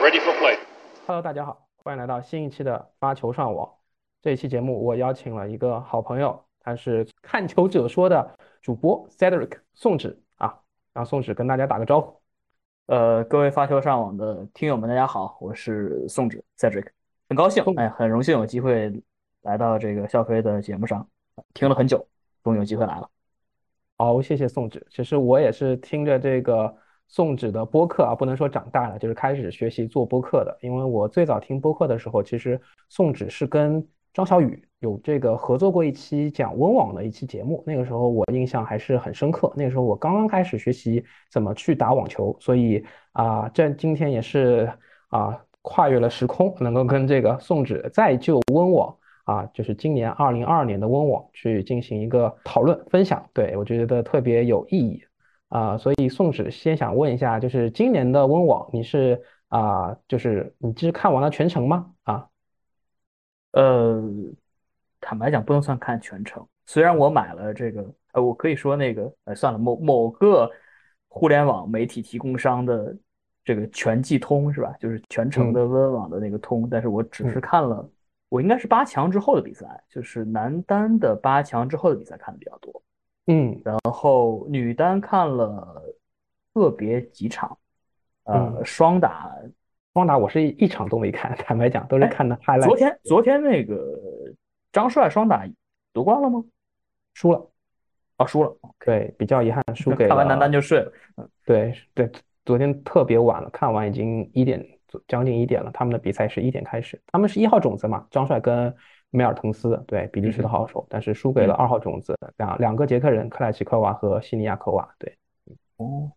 [0.00, 0.58] Ready for play.
[1.06, 3.70] Hello，大家好，欢迎来到新一期的发球上网。
[4.22, 10.58] 这一期节目我邀请了一个好朋友，他是看球者说的主播 Cedric 宋轼啊，
[10.94, 12.18] 让宋轼跟大家打个招呼。
[12.86, 16.86] 呃，各位发球上网的听友们，大家好，我是宋轼 Cedric，
[17.28, 18.90] 很高兴，哎，很荣幸有机会
[19.42, 21.06] 来到这个笑飞的节目上，
[21.52, 22.08] 听了很久，
[22.42, 23.10] 终于有机会来了。
[23.98, 24.82] 好，谢谢宋轼。
[24.88, 26.74] 其实我也是听着这个
[27.10, 30.56] 宋轼的播客啊，不能说长大了，就是开始学习做播客的。
[30.62, 39.52] 因为我最早听播客的时候，其实宋轼是跟张小雨有这个合作过一期讲温网的一期节目，那个时候我印象还是很深刻。
[39.56, 44.72] 那个时候我刚刚开始学习怎么去打网球，所以啊，这今天也是
[45.08, 48.96] 啊，跨越了时空，能够跟这个宋轼再就温网。
[49.24, 55.00] 啊，就是今年二零二二年的温网去进行一个讨论分享，对我觉得特别有意义
[55.50, 55.76] 啊。
[55.76, 61.92] 所以宋纸先想问一下，就是今年的温网你是啊，就是你是看完了全程吗？
[62.04, 62.26] 啊，
[63.52, 64.02] 呃，
[65.00, 70.50] 坦白讲不能算看全程，虽然我买了这个，呃，我可以说那个，呃，算了，某某个
[71.08, 72.96] 互联网媒体提供商的
[73.44, 74.72] 这个全季通是吧？
[74.78, 77.88] 就是全程的温网的那个通，但是我只是看了。
[78.28, 82.80] 我应该是八强之后的比赛，就是男单的八强之后的比赛看的比较多，
[83.30, 85.82] 嗯，然后女单看了
[86.52, 87.56] 个别几场，
[88.24, 89.30] 呃，双打，
[89.94, 92.64] 双打我是一场都没看， 坦白讲都是看的 highlight。
[92.64, 93.96] 昨天昨天那个
[94.72, 95.46] 张帅双打
[95.92, 96.42] 夺冠了吗？
[97.14, 97.50] 输了，
[98.18, 102.10] 哦，输了，对，比较遗憾， 输给看完男单就睡了，嗯，对对，
[102.44, 104.66] 昨天特别晚了，看完已经一点。
[105.06, 108.74] 将近一点了，他们的比赛是一点开始，他们是一号种子嘛，张帅跟
[109.10, 115.16] 梅尔滕斯，对，比利时的好手，但是输给了二号种子两两个捷克人克莱奇科娃和西尼亚科娃，对，
[115.76, 116.10] 哦，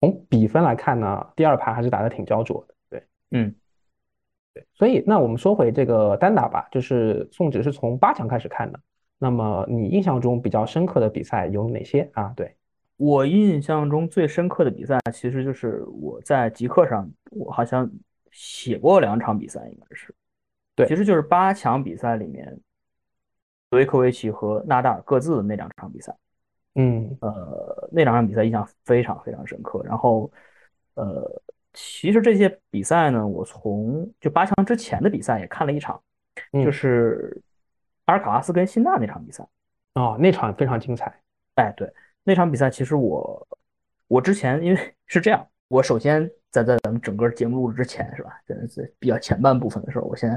[0.00, 3.54] 从比分来看呢，第二盘还是打得挺焦灼的，对，嗯，
[4.54, 8.80] 对，所以那我们说回这个单打吧，就是宋轼是从八强开始看的，
[9.18, 12.10] 那么你印象中比较深刻的比赛有哪些？
[12.14, 12.32] 啊？
[12.36, 12.56] 对。
[12.96, 17.90] 我印象中最深刻的比赛，其实就是我在极客上，我好像。
[18.32, 20.14] 写过两场比赛，应该是，
[20.80, 22.58] 对，其实就是八强比赛里面，
[23.68, 26.14] 德约科维奇和纳达尔各自的那两场比赛，
[26.74, 29.82] 嗯，呃，那两场比赛印象非常非常深刻。
[29.84, 30.30] 然后，
[30.94, 31.42] 呃，
[31.72, 36.00] 其实这些比赛呢，我从就八强之前的比赛也看了一场，
[36.52, 37.40] 就是
[38.06, 39.46] 阿尔卡拉斯跟辛纳那场比赛，
[39.94, 41.14] 哦，那场非常精彩。
[41.56, 41.92] 哎，对，
[42.24, 43.48] 那场比赛其实我
[44.08, 46.30] 我之前因为是这样，我首先。
[46.52, 48.36] 在在咱们整个节目录制之前，是吧？
[48.44, 50.30] 在在比较前半部分的时候，我先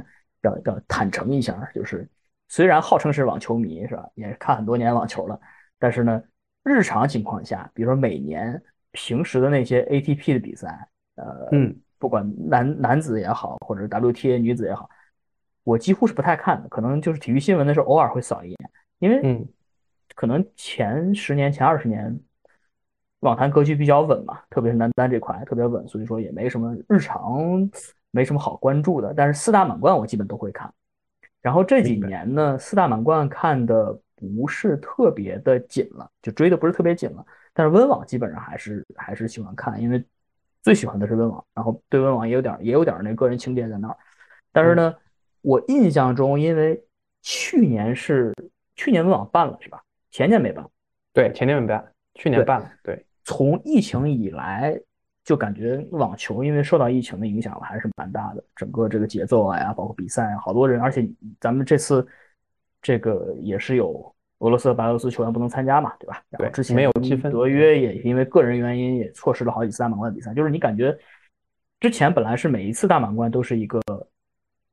[0.44, 2.08] 要要坦诚一下，就是
[2.48, 4.08] 虽然号称是网球迷，是吧？
[4.16, 5.40] 也看很多年网球了，
[5.80, 6.22] 但是呢，
[6.64, 8.62] 日常情况下，比如说每年
[8.92, 14.90] 平时的那些 ATP 的比赛，呃，嗯，不管男男子也好，或者是 WTA 女子也好，
[15.64, 18.58] 我几乎是不太看的，可能就是体育新闻的时候偶尔会扫一眼，
[19.00, 19.48] 因为嗯，
[20.16, 22.20] 可能前十年、前二十年。
[23.20, 27.72] 网坛格局比较稳嘛，特别是男单这块特别稳，所以说也没什么日常
[28.14, 29.14] 没什么好关注的。
[29.14, 30.72] 但是四大满贯我基本都会看。
[31.42, 37.26] 然后这几年呢，四大满贯看的不是特别的紧了，就追的不是特别紧了。
[37.54, 40.02] 但是温网基本上还是还是喜欢看，因为
[40.62, 43.98] 最喜欢的是温网，然后对温网也有点也有点那个人情节在那儿。
[44.54, 44.96] 但是呢，
[45.42, 46.82] 我印象中，因为
[47.22, 48.34] 去年是
[48.76, 49.82] 去年温网办了是吧？
[50.12, 50.66] 前年没办。
[51.12, 52.72] 对，前年没办，去年办了。
[52.84, 53.06] 对。
[53.26, 54.80] 从疫情以来，
[55.24, 58.44] 就感觉网球因为受到疫情的影响还是蛮大的。
[58.56, 62.06] 整个这个节奏啊呀，包括比赛啊，好多人，而且咱们这次
[62.82, 66.22] 这个也是有俄罗斯、白俄罗斯球员不能参加嘛，对吧？
[66.38, 67.32] 对，之前没有积分。
[67.32, 70.34] 德约也因为个人原因也错失了好几次大满贯比赛。
[70.34, 70.94] 就是你感觉
[71.80, 73.80] 之前本来是每一次大满贯都是一个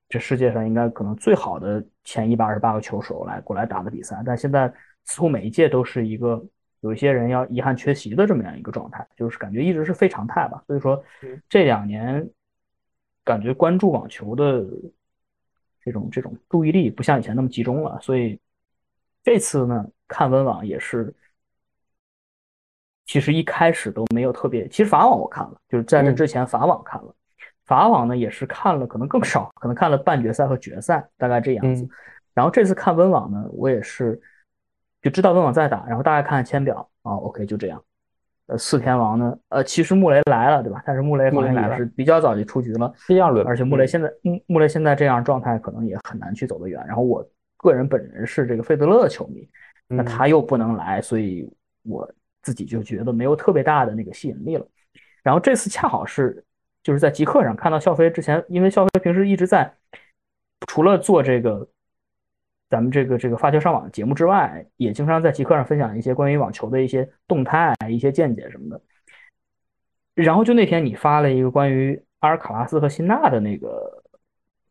[0.08, 4.72] 这世界上应该可能最好的前一百二十八个球手来过来打的比赛，但现在
[5.04, 6.44] 似乎每一届都是一个。
[6.80, 10.62] 有一些人要遗憾缺席的这么样一个状态，就是感觉一直是非常态吧。
[10.66, 11.04] 所以说
[11.46, 12.26] 这两年
[13.22, 14.64] 感觉关注网球的
[15.82, 17.98] 这种这种注意力不像以前那么集中了。
[18.00, 18.40] 所以
[19.22, 21.14] 这次呢看温网也是，
[23.04, 24.66] 其实一开始都没有特别。
[24.68, 27.14] 其实法网我看了，就是在这之前法网看了，
[27.66, 31.86] 法网呢也是看了，可能更少，可能看了半决赛和决赛，大概这样子。
[32.32, 34.18] 然后这次看温网呢，我也是。
[35.02, 37.82] 就知道温网在打，然后大概看看签表啊，OK，就这样。
[38.46, 40.82] 呃，四天王呢，呃，其实穆雷来了，对吧？
[40.84, 43.46] 但是穆雷好像也是比较早就出局了，第二轮。
[43.46, 46.84] 而且穆雷现在，穆穆雷现在这样状态，可能也很难去走得远。
[46.84, 47.24] 然后我
[47.56, 49.48] 个人本人是这个费德勒的球迷，
[49.86, 51.48] 那他又不能来，所以
[51.84, 52.12] 我
[52.42, 54.66] 自己就觉得没有特别大的那个吸引力了。
[55.22, 56.44] 然后这次恰好是
[56.82, 59.72] 就是在极客上看到笑飞之前，因为笑飞平时一直在
[60.66, 61.68] 除了做这个
[62.70, 68.80] 咱们这个这个发球上网的节目之外，也经常在极客上分享一些关于网球的一些动态、一些见解什么的。
[70.14, 74.04] 然后就那天你发了一个关于阿尔卡拉斯和辛纳的那个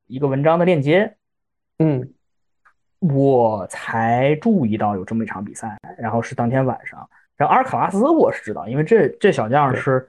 [0.07, 1.13] 一个文章的链接，
[1.79, 2.13] 嗯，
[2.99, 7.09] 我才注意到有这么一场比赛，然后是当天晚上。
[7.35, 10.07] 然后阿尔卡拉斯我是知道，因为这这小将是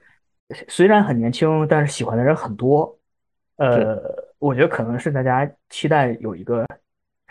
[0.67, 2.97] 虽然很年轻，但是喜欢的人很多。
[3.57, 4.01] 呃，
[4.39, 6.65] 我觉得可能是大家期待有一个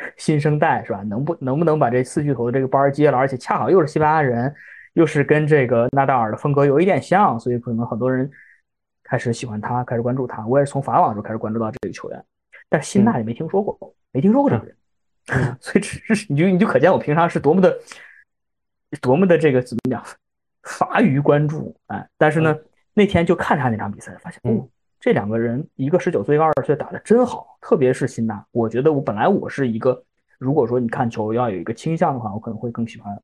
[0.17, 1.03] 新生代，是吧？
[1.03, 3.19] 能不能不能把这四巨头的这个班接了？
[3.19, 4.55] 而且恰好又是西班牙人，
[4.95, 8.31] 又是跟这个纳达尔的风格有一点像，所以可能很多人
[9.05, 10.47] 开始喜欢他，开始关注他。
[10.47, 12.25] 我也是从法网时候开始关注到这个球员，
[12.69, 14.77] 但是辛纳也没听说过，没听说过这个人。
[15.61, 17.79] 所以这是你就你就可见我平常是多么的
[19.01, 20.03] 多么的这个怎么讲
[20.63, 22.57] 乏于关注哎，但是呢
[22.95, 24.67] 那天就看他那场比赛，发现哦
[25.01, 30.05] 这两个人一个十九岁一个二十岁打的真好，特别是辛纳，我觉得我本来我是一个
[30.39, 33.21] 如果说你看球要有一个倾向的话，我可能会更喜欢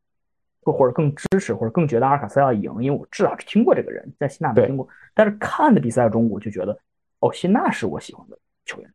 [0.63, 6.77] 或或者更支持或者更觉得阿尔卡斯要赢，因为我至少是听过这个人，在辛纳没听过，但是看的比赛中我就觉得
[7.21, 8.91] 哦辛纳是我喜欢的球员。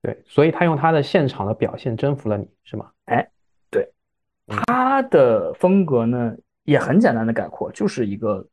[0.00, 2.90] 对，所以他用他的现场的表现征服了你，是吗？
[3.04, 3.28] 哎，
[3.70, 3.88] 对，
[4.46, 8.44] 他的风格呢也很简单的概括，就是一个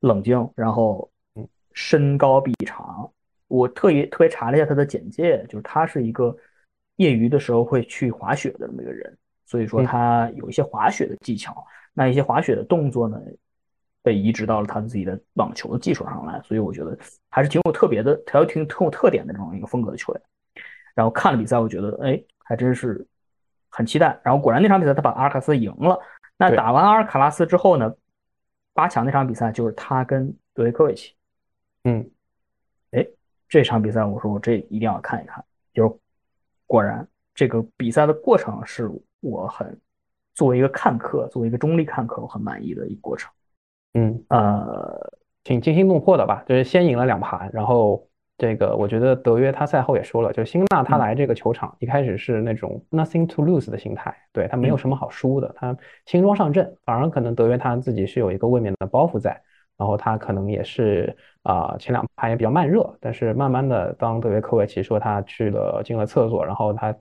[0.00, 1.10] 冷静，然后
[1.74, 3.10] 身高臂长。
[3.46, 6.34] 我特意特别查了一下他的简介，就是他是一个
[6.96, 13.20] 业余的时候会去滑雪的这么一个人，所以说他有一些滑雪的技巧，那一些滑雪的动作呢
[14.02, 16.96] 被移植到了他自己的网球的技术上来，所以我觉得
[17.30, 20.22] 还是挺有特别的，还有挺挺有特点的这种一个风格的球员。
[20.94, 23.06] 然后看了比赛，我觉得哎，还真是
[23.68, 24.18] 很期待。
[24.22, 25.98] 然后果然那场比赛他把阿尔卡斯赢了。
[26.36, 27.94] 那打完阿尔卡拉斯之后呢，
[28.72, 31.14] 八强那场比赛就是他跟德约科维奇。
[31.84, 32.10] 嗯，
[32.90, 33.06] 哎，
[33.48, 35.44] 这场比赛我说我这一定要看一看。
[35.72, 35.94] 就是
[36.66, 38.90] 果然这个比赛的过程是
[39.20, 39.78] 我很
[40.34, 43.30] 作为一个看客，作为一个中立看客，我很满意的一个过程。
[43.94, 45.12] 嗯，呃，
[45.44, 46.44] 挺惊心动魄的吧？
[46.48, 48.06] 就是先赢了两盘，然后。
[48.36, 59.40] 这个我觉得德约他赛后也说了，就辛纳他来这个球场一开始是那种 nothing to lose 的心态，对他没有什么好输的，他轻装上阵，反而可能德约他自己是有一个卫冕的包袱在，
[59.76, 66.94] 然后他可能也是啊前两盘也比较慢热，但是慢慢的当德约科维奇说他去了进了厕所，然后他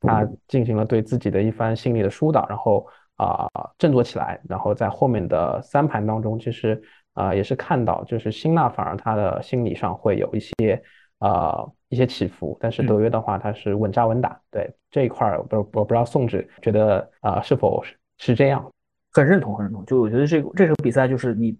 [0.00, 2.86] 他进行了对自己的一番心理的疏导，然后
[3.16, 6.82] 啊振作起来，然后在后面的三盘当中其实。
[7.16, 10.82] 啊，也是看到，就是辛纳反而他的心理上会有一些
[11.18, 14.38] 啊一些起伏，但是德约的话他是稳扎稳打。
[14.50, 18.70] 对这一块儿，不我不知道宋轾觉得啊是否是是这样？
[19.12, 19.82] 很认同，很认同。
[19.86, 21.56] 就我觉得这个这场比赛就是你，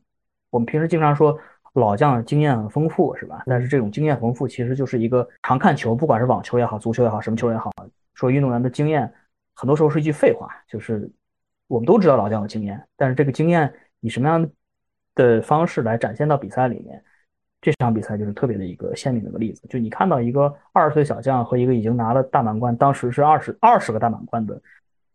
[0.51, 1.39] 我们平时经常说
[1.75, 3.43] 老将经验很丰富，是吧？
[3.47, 7.71] 但是这种经验丰富其实就是一个常看球，不管是网球也好，足球也好，什么球也好，
[8.15, 9.13] 说运动员的经验
[9.55, 10.49] 很多时候是一句废话。
[10.69, 11.11] 就是
[11.67, 14.49] 我们都知道老将有经验，但是这个经验以什么样的？
[15.17, 17.03] 的方式来展现到比赛里面，
[17.63, 19.67] 这场比赛就是特别的一个鲜明的一个例子。
[19.67, 24.61] 就你看到一个二十岁小将和一个已经拿了大满贯，当时是二十二十个大满贯的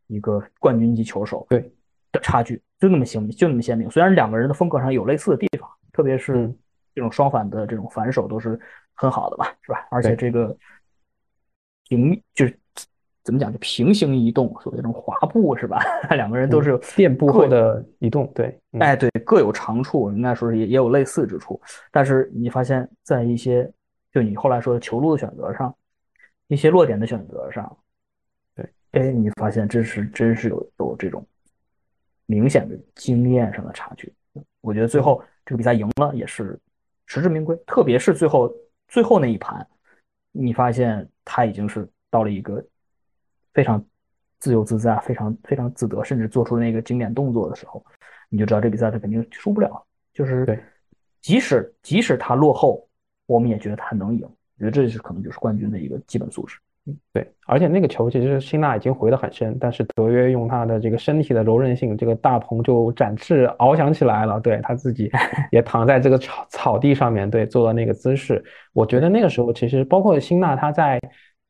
[0.08, 1.72] 一个冠军级球手，对
[2.12, 3.90] 的差距就那么鲜明，就那么鲜明。
[3.90, 6.54] 虽然两个人的风格上有类似的地方，特别是
[6.94, 8.60] 这种双反的这种反手都是
[8.94, 9.88] 很好的吧，是吧？
[9.92, 10.56] 而且这个
[11.88, 12.58] 平就是。
[13.24, 13.54] 怎么讲？
[13.54, 15.80] 就平行移动，所谓这种滑步是吧？
[16.10, 21.62] 两个人都是垫步后的移动，对，哎，对，各有长处，应该说是也也有类似之处。
[21.92, 23.72] 但是你发现，在一些
[24.12, 25.72] 就你后来说的球路的选择上，
[26.48, 27.78] 一些落点的选择上，
[28.56, 31.24] 对，哎，你发现真是真是有有这种
[32.32, 34.14] 明显的经验上的差距。
[34.62, 36.58] 我觉得最后这个比赛赢了也是
[37.06, 38.50] 实至名归，特别是最后
[38.88, 39.68] 最后那一盘，
[40.32, 42.64] 你发现他已经是到了一个。
[43.54, 43.86] 非常
[44.40, 47.86] 自由自在，非常非常自得，甚至做出那个经典动作的时候，
[48.30, 49.86] 你就知道这比赛他肯定输不了。
[50.14, 50.58] 就是对，
[51.20, 52.88] 即使即使他落后，
[53.26, 54.22] 我们也觉得他能赢。
[54.24, 56.58] 我觉得这是可能就是冠军的一个基本素质。
[56.88, 57.32] 嗯，对。
[57.46, 64.40] 而且那个球其实辛纳已经回得很深，但是德约用他的这个身体的柔韧性，这个大鹏就展翅翱翔起来了。
[64.40, 65.10] 对他自己
[65.52, 68.44] 也躺在这个草草地上面，对，做了那个姿势。
[68.74, 71.00] 我觉得那个时候其实包括辛纳他在。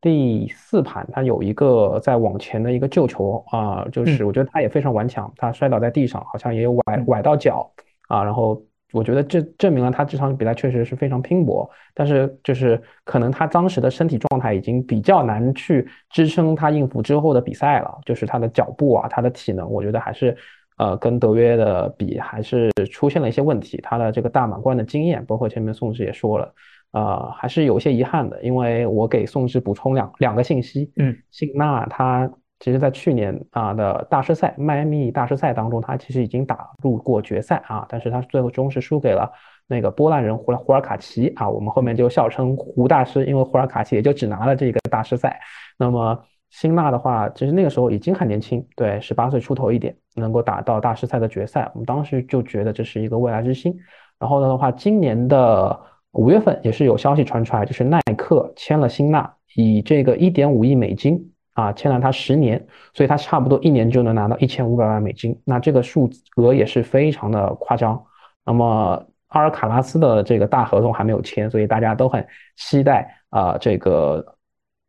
[0.03, 7.71] 第四盘，他有一个在往前的一个救球啊，就是我觉得他也非常顽强，他摔倒在地上，好像也有崴崴到脚
[8.07, 8.23] 啊。
[8.23, 8.59] 然后
[8.93, 20.35] 我觉得这证明了他这场比赛确实是非常拼搏，但是就是可能他当时的身体状态已经比较难去支撑他应付之后的比赛了，就是他的脚步啊，他的体能，我觉得还是
[20.77, 23.79] 呃，跟德约的比还是出现了一些问题。
[23.83, 26.53] 他的这个大满贯的经验，包括前面宋志也说了，
[26.91, 28.41] 呃，还是有些遗憾的。
[28.41, 39.29] 因为我给宋志补充两两个信息，嗯，辛纳他其实在去年啊的大师赛迈阿密大师赛当中，他其实已经打入过决赛啊，但是他最后终是输给了
[39.67, 45.37] 那个波兰人胡胡尔卡奇啊，我们后面就笑称胡大师，因为胡尔卡奇也就只拿了这个大师赛。
[45.77, 46.17] 那么。
[46.51, 53.73] 辛纳的话，其实那个时候已经很年轻，对，十八岁出头一点，能够打到大师赛的决赛，我们当时就觉得这是一个未来之星。
[54.19, 55.79] 然后呢的话，今年的
[56.11, 68.01] 五月份也是有消息传出来，就是耐克签了辛纳，以这个一点五亿美金啊签了他十年，所以他差不多一年就能拿到一千五百万美金，那这个数额也是非常的夸张。
[68.45, 72.25] 那么阿尔卡拉斯的这个大合同还没有签，所以大家都很
[72.57, 74.35] 期待啊这个。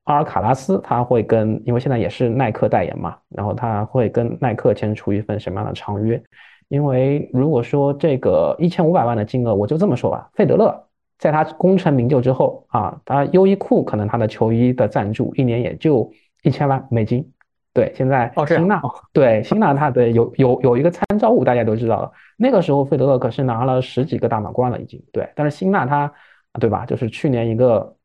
[0.04, 6.20] 阿尔卡拉斯他会跟，因为现在也是耐克代言嘛，然后他会跟耐克签署一份什么样的长约？
[6.66, 10.88] 因为如果说这个一千五百万的金额，我就这么说吧，费德勒
[11.20, 16.10] 在他功成名就之后啊，他优衣库可能他的球衣的赞助一年也就
[16.42, 17.32] 一千万美金。
[17.72, 18.82] 对，现在哦辛纳，
[19.12, 25.02] 对辛纳他的有有有一个参照物，大家都知道了，那个时候费德勒可是拿了十几个大满贯了已经。
[25.12, 26.12] 对，但是辛纳他，
[26.60, 26.84] 对吧？
[26.84, 27.96] 就是去年一个。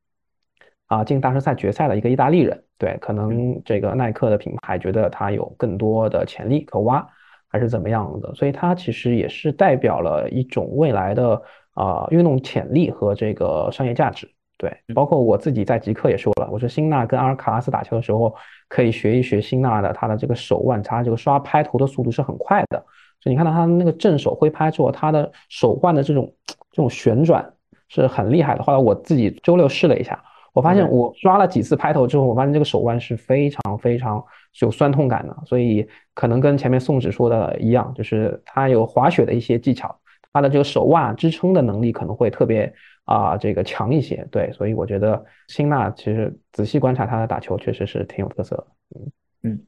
[0.90, 7.06] 啊，进大师赛决赛的一个意大利人，对，可能这个耐克的品牌觉得他有更多的潜力可挖，
[7.50, 11.42] 还是怎么样的，所以他其实也是代表了一种未来的
[11.74, 14.32] 啊运动潜力和这个商业价值。
[14.58, 18.34] 对，包括我自己在极客也说了，我说辛纳跟阿尔卡拉斯打球的时候，
[18.68, 22.78] 可以学一学辛纳的他的这个手腕，他这个刷拍头的速度是很快的，
[23.22, 26.34] 所以你看到他那个正手挥拍之后，他的手腕的这种
[26.72, 27.54] 这种旋转
[27.88, 28.64] 是很厉害的。
[28.64, 30.22] 后来我自己周六试了一下。
[30.54, 34.24] 我发现我刷了几次拍头之后，我发现这个手腕是非常非常
[34.60, 39.96] 有酸痛感的，所以可能跟前面宋指说的一样，就是他有滑雪的一些技巧，
[40.34, 42.74] 他的这个手腕支撑的能力可能会特别
[43.08, 44.24] 啊这个强一些。
[44.30, 48.68] 对，所以我觉得辛纳其实仔细观察他的打球，确实是挺有特色的。
[48.96, 49.12] 嗯
[49.42, 49.60] 嗯。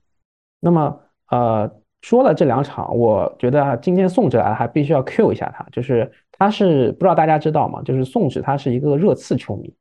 [0.59, 7.81] 那么呃说了这两场，我觉得今天宋指来还必须要 Q 一下他，就是他是不知道大家知道吗？
[7.83, 9.73] 就是宋哲他是一个热刺球迷，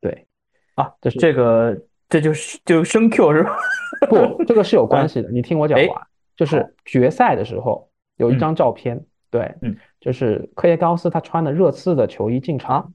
[0.00, 0.26] 对。
[0.74, 3.56] 啊，这这个这就是就生 Q 是吧？
[4.08, 5.30] 不，这个是有关系的。
[5.30, 8.98] 你听我讲完，就是决赛的时候有一张照片，
[9.32, 12.92] 对，嗯，就是科耶高斯他穿的热刺的球衣进场。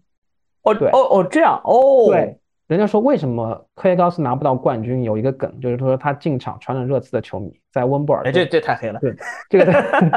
[0.61, 8.21] 哦，对，哦哦，这样，哦，对，人家说为什么科耶高斯拿不到冠军，有一个梗，就是说他进场穿了热刺的球迷在温布尔。
[8.23, 8.99] 哎，这这太黑了。
[8.99, 9.13] 对，
[9.49, 9.73] 这个，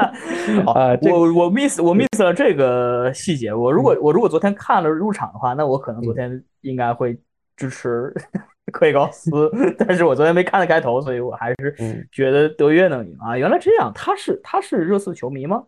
[0.73, 3.53] 呃，我我 miss 我 miss 了这个细节。
[3.53, 7.19] 我如果我如果昨天看了入场的话，那我可能昨天应该会。
[7.57, 8.11] 支持
[8.73, 9.29] 科耶高斯，
[9.77, 13.37] 但是我昨天没看到开头，所以我还是觉得德约能赢啊！
[13.37, 15.63] 原来这样，他是他是热刺球迷吗？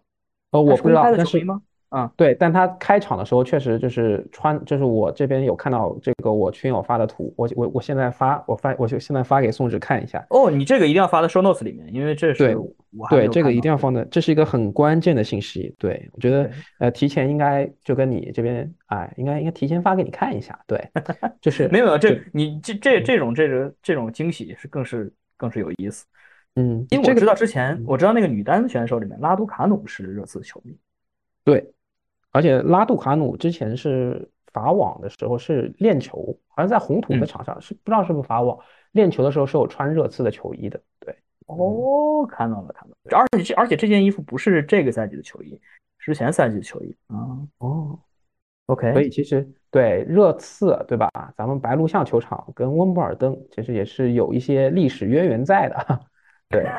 [0.53, 1.61] 呃，我不知道，但是吗？
[1.95, 10.25] 嗯，对，但他开场的时候确实就是穿，就是我这边有看到这个我群友发的图，我我我现在发，我发我就现在发给宋轼看一下。
[10.31, 12.57] 哦，你这个一定要发在 show notes 里面，因为这是对，
[13.11, 15.75] 对，这个一定要放在，这是一个很关键的信息。
[15.77, 20.59] 对，我觉得呃，提前应该就跟你这边哎，应该应该提前发给你看一下。
[20.65, 20.83] 对，
[21.41, 26.07] 就是没有没有，这你这这这种这种这种惊喜是更是更是有意思。
[26.55, 30.77] 嗯，因为我知道之前我知道那个女单选手里面拉杜卡努是热刺球迷。
[31.43, 31.73] 对。
[32.35, 38.57] 而且拉杜卡努之前是法网的时候是练球，好像在红土的场上是不知道是不是法网
[38.93, 40.81] 练球的时候是有穿热刺的球衣的。
[40.99, 43.17] 对，哦，看到了，看到了。
[43.19, 45.61] 而且这而且这件衣服不是这个赛季的球衣，
[45.99, 47.37] 之前赛季的球衣啊。
[47.59, 47.99] 哦
[48.65, 48.93] ，OK。
[48.93, 51.11] 所以其实对热刺对吧？
[51.37, 55.99] 咱们白鹿巷球场跟温布尔登其实也是有一些历史渊源在的。
[56.53, 56.69] 对，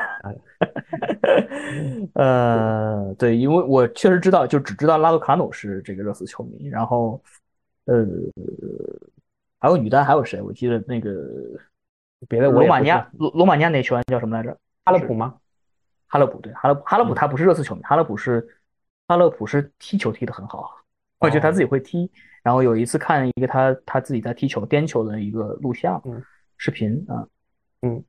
[2.15, 7.21] 呃，对，因为我确实知道，就只知道拉杜卡努是这个热刺球迷，然后，
[7.85, 8.05] 呃，
[9.59, 10.41] 还有女单还有谁？
[10.41, 11.11] 我记得那个
[12.29, 14.57] 别的罗马尼亚罗罗马尼亚那球员叫什么来着？
[14.85, 15.35] 哈勒普吗？
[16.07, 18.47] 哈勒普对，哈勒哈勒普他不是热刺球迷，哈勒普是
[19.07, 20.77] 哈勒普是踢球踢得很好，
[21.19, 22.09] 我觉得他自己会踢。
[22.41, 26.01] 然后有一次看一个他他自己在踢球颠球的一个录像
[26.57, 27.27] 视频啊，
[27.81, 28.01] 嗯，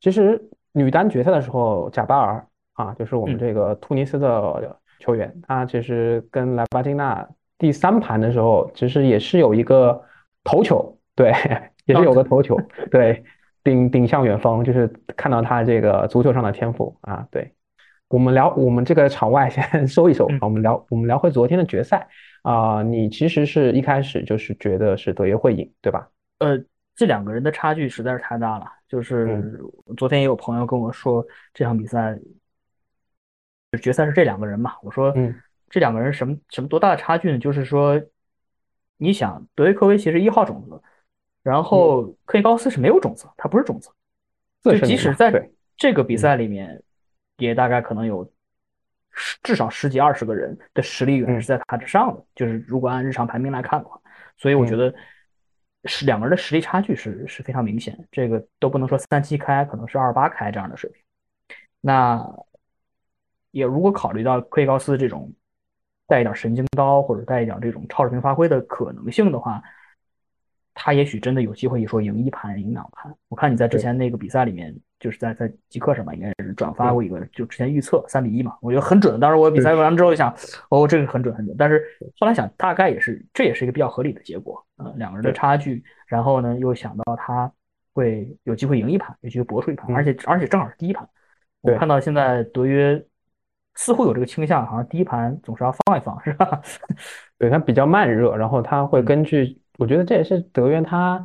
[0.00, 0.42] 其实。
[0.72, 10.02] 女单决赛的时候，贾巴尔啊，就是我们这个突尼斯的球员，他其实跟莱巴金娜第三盘的时候，其实也是有一个
[10.42, 11.30] 头球，对，
[11.84, 12.58] 也是有个头球，
[12.90, 13.22] 对，
[13.62, 17.26] 顶顶向远方，就是看到他这个足球上的天赋啊。
[17.30, 17.52] 对，
[18.08, 22.08] 我们聊我们这个场外 先收一收，我们聊我们聊回昨天的决赛
[22.42, 26.08] 啊，你其实是一开始就是觉得是德约会赢，对吧？
[26.38, 26.64] 呃。
[26.94, 28.66] 这两个人的差距实在是太大了。
[28.86, 29.58] 就是
[29.96, 32.18] 昨天也有朋友跟我说，这场比赛
[33.80, 35.14] 决赛是这两个人嘛，我说
[35.70, 37.38] 这两个人什么什么多大的差距呢？
[37.38, 37.98] 就是说，
[38.98, 40.78] 你想德约科维奇是一号种子，
[41.42, 43.88] 然后科伊高斯是没有种子，他不是种子，
[44.62, 46.82] 就即使在这个比赛里面，
[47.38, 48.30] 也大概可能有
[49.10, 53.98] 十至少十几二十个人的实力远是在他之上的，就是如果按日常排名来看的话，
[54.36, 54.94] 所以我觉得。
[55.84, 61.02] 是两个人的实力差距是是非常明显，这个都不能说三七开，可能是二八开这样的水平。
[61.80, 62.24] 那
[63.50, 65.32] 也如果考虑到科里高斯这种
[66.06, 69.62] 带一点神经刀或者带一点这种超水平发挥的可能性的话，
[70.74, 73.14] 他也许真的有机会说赢一盘赢两盘。
[73.28, 74.74] 我看你在之前那个比赛里面。
[75.02, 79.18] 就是在在极客上吧，应该是转发过一个，就之前预测三比一嘛，我觉得很准。
[79.18, 80.32] 当时我比赛完之后就想，
[80.70, 81.56] 哦，这个很准很准。
[81.58, 81.82] 但是
[82.20, 84.64] 后来想，大概也是，这也是一个比较合理的结果。
[84.76, 87.52] 嗯，两个人的差距，然后呢，又想到他
[87.92, 91.08] 会有机会赢一盘，有机会搏出一盘，而且而且正好是第一盘。
[91.62, 93.04] 我看到现在德约
[93.74, 96.62] 似乎有这个倾向，好像第一盘总是要放一放，是吧？
[97.38, 101.24] 对他比较慢热，然后他会根据，我觉得这也是德约他。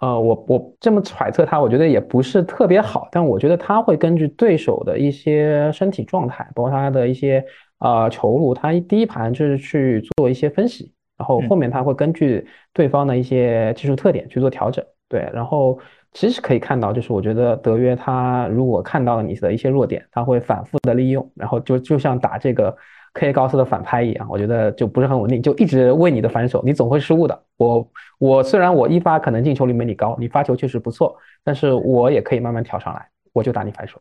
[0.00, 7.44] 呃，我我这么揣测他，我觉得也不是特别好，但我觉得他会根据对手的一些身体状态，包括他的一些
[7.80, 14.82] 呃球路，他第一盘就是去做一些分析，然后后面他会根据对方的一些技术特点去做调整。
[15.06, 15.78] 对，然后
[16.12, 22.74] 其实可以看到，就是我觉得德约他如果看到了你的一些弱点，他会反复的利用，然后就就像打这个。
[23.12, 27.44] K 高斯的反拍一样，我觉得就不是很稳定，就一直为你的反手，你总会失误的。
[27.56, 34.00] 我我虽然我一发可能进球率没你高，你发球确实不错，但是我也可以慢慢调上来，我就打你反手。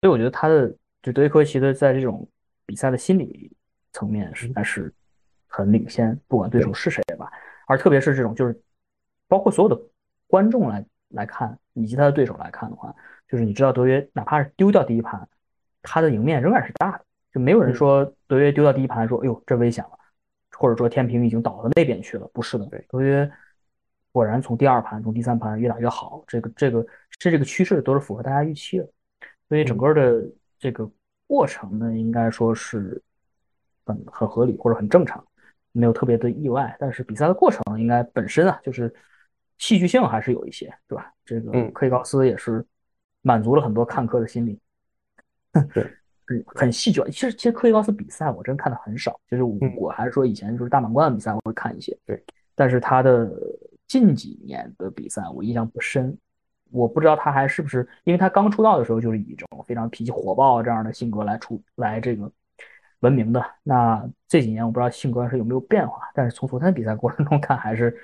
[0.00, 0.68] 所以我觉得他的
[1.02, 2.28] 就德约科维奇的在这种
[2.66, 3.52] 比赛的心理
[3.92, 4.92] 层面实在是
[5.46, 7.30] 很领先，不管对手是谁吧。
[7.66, 8.60] 而特别是这种就是
[9.28, 9.80] 包括所有的
[10.26, 12.92] 观众来来看，以及他的对手来看的话，
[13.28, 15.26] 就是你知道德约哪怕是丢掉第一盘，
[15.82, 17.04] 他的赢面仍然是大的。
[17.34, 19.98] 就没有人说德约丢到第一盘说，哎呦这危险了，
[20.52, 23.28] 或者说天平已经倒到那边去了，不是的，德约
[24.12, 26.80] 果然从第二盘从第三盘越打越好，这个这个
[27.10, 28.88] 是这个趋势都是符合大家预期的，
[29.48, 30.24] 所以整个的
[30.60, 30.88] 这个
[31.26, 33.02] 过程呢，应该说是
[33.84, 35.26] 很很合理或者很正常，
[35.72, 36.76] 没有特别的意外。
[36.78, 38.94] 但是比赛的过程应该本身啊，就是
[39.58, 41.12] 戏剧性还是有一些，对吧？
[41.24, 42.64] 这个科里高斯也是
[43.22, 44.60] 满足了很多看客的心理，
[45.72, 45.84] 对。
[46.26, 52.22] 很很戏剧，其实其实科伊高斯比赛我真看的很少，就是我还是说以前就是大满贯的比赛我会看一些，对，
[52.54, 53.30] 但是他的
[53.86, 56.16] 近几年的比赛我印象不深，
[56.70, 62.30] 我不知道他还是不是，因为他刚出道的时候就是以这种非常脾气火爆这样的性格来出来这个
[63.00, 67.94] 闻名的，那这几年我不知道性格是有没有变化，但是从昨天的比赛过程中看还是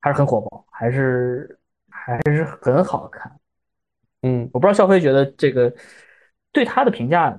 [0.00, 1.58] 还是很火爆，还是
[1.88, 3.32] 还是很好看，
[4.20, 5.74] 嗯，我不知道肖飞觉得这个。
[6.52, 7.38] 对他的评价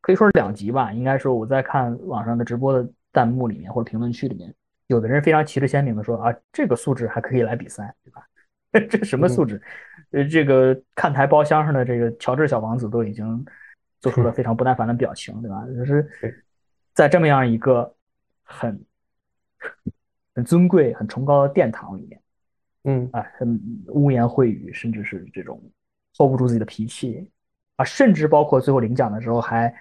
[0.00, 0.92] 可以说是两极吧。
[0.92, 4.54] 应该说我在看网上的直播的弹幕里面或者评论区里面，
[4.86, 8.26] 有的人非常旗帜鲜明的说啊，这个素质还可以来比赛，对吧？
[8.88, 9.60] 这什么素质？
[10.12, 13.44] 呃，这个看台包厢上的这个乔治小王子都已经
[14.00, 15.66] 做出了非常不耐烦的表情，对吧？
[15.76, 16.08] 就是
[16.94, 17.94] 在这么样一个
[18.42, 18.82] 很
[20.34, 22.22] 很尊贵、很崇高的殿堂里面，
[22.84, 25.62] 嗯啊，很污言秽语，甚至是这种
[26.16, 27.30] hold 不住自己的脾气。
[27.82, 29.74] 啊，甚至包括最后领奖的时候还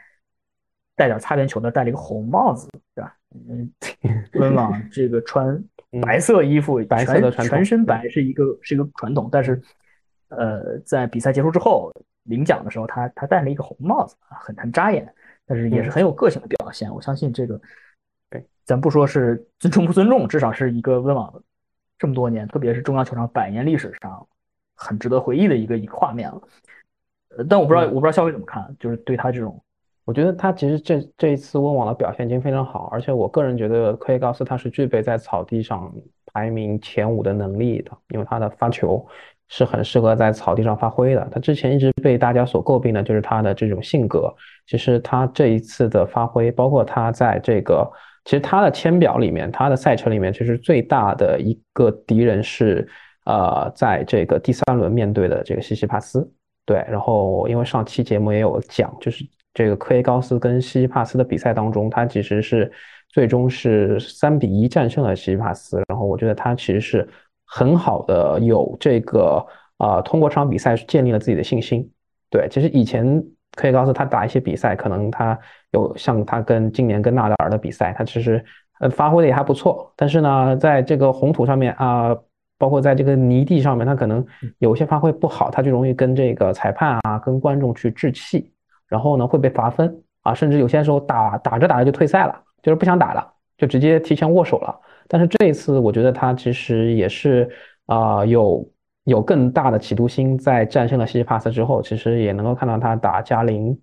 [0.95, 3.15] 带点擦边球的，戴了一个红帽子，对吧？
[3.47, 3.71] 嗯，
[4.33, 5.63] 温网这个穿
[6.01, 9.61] 白色衣服，白色的全身白是一个是一个传统，但是
[10.29, 15.13] 呃，在比赛结束之后领奖的时候，他他戴了一个红帽子，很很扎眼，
[15.45, 16.93] 但是也是很有个性的表现。
[16.93, 17.59] 我相信这个，
[18.29, 21.41] 对，咱不说是尊重不尊重，至少是一个温网
[21.99, 24.27] 这么多年，特别是中央球场百年历史上
[24.75, 26.41] 很值得回忆的一个一个画面了。
[27.49, 29.61] 但我不知道，我不知道肖伟怎么看，就是对他这种，
[30.05, 35.91] 我觉得他其实这这一次温网的表现已经非常好，而且我个人觉得科耶高斯他是具备在草地上
[36.33, 39.05] 排名前五的能力的，因为他的发球
[39.47, 41.27] 是很适合在草地上发挥的。
[41.31, 44.33] 他之前一直被大家所诟病的就是他的这种性格，
[44.67, 47.89] 其实他这一次的发挥，包括他在这个，
[48.25, 52.87] 其实他的签表里面，他的赛程里面，其实最大的一个敌人是，
[53.25, 56.29] 呃，在这个第三轮面对的这个西西帕斯。
[56.71, 62.71] 对，然后因为上期节目也有讲，就是这个科耶高斯跟西西帕斯的比赛当中，他其实是
[63.09, 65.83] 最终是三比一战胜了西西帕斯。
[65.89, 67.05] 然后我觉得他其实是
[67.45, 69.45] 很好的有这个
[69.79, 71.85] 啊，通过这场比赛建立了自己的信心。
[72.29, 73.21] 对，其实以前
[73.57, 75.37] 科耶高斯他打一些比赛，可能他
[75.71, 78.41] 有像他跟今年跟纳达尔的比赛，他其实
[78.79, 82.15] 呃发挥的也还不错，但是呢，在这个红土上面啊。
[82.61, 84.23] 包括在这个泥地上面，他可能
[84.59, 88.51] 有些发挥不好，他就容易跟这个裁判啊、跟观众去置气。
[88.87, 93.25] 然后呢会被罚分啊，甚至有些时候打打着打着就退赛了，就是不想打了，
[93.57, 94.79] 就直接提前握手了。
[95.07, 97.49] 但是这一次，我觉得他其实也是
[97.85, 98.69] 啊有
[99.05, 103.79] 有更大的企图心，在战胜了西西帕斯之后，其实也能够看到他打加林，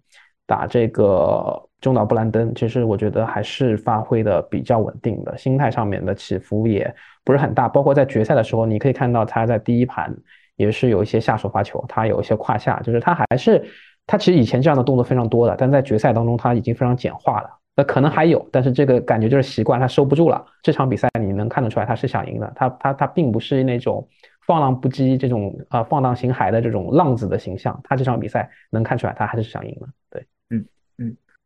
[0.48, 7.68] 打这个中岛布兰登，其实我觉得还是发挥的比较稳定的，心态上面的起伏也不是很大。
[7.68, 10.10] 包括在决赛的时候，你可以看到他在第一盘
[10.56, 13.62] 也是有一些下手发球，他有一些胯下，就是他还是
[14.06, 17.50] 他其实以前这样的动作非常多的，但在决赛当中他已经非常简化了。
[17.76, 20.44] 那可能还有，但是这个感觉就是习惯，他收不住了。
[20.62, 24.08] 这场比赛你能看得出来他是想赢的，他他他并不是那种
[24.46, 27.78] 放浪不羁这种啊放荡形骸的这种浪子的形象。
[27.84, 29.86] 他这场比赛能看出来他还是想赢的。
[30.10, 30.26] 对，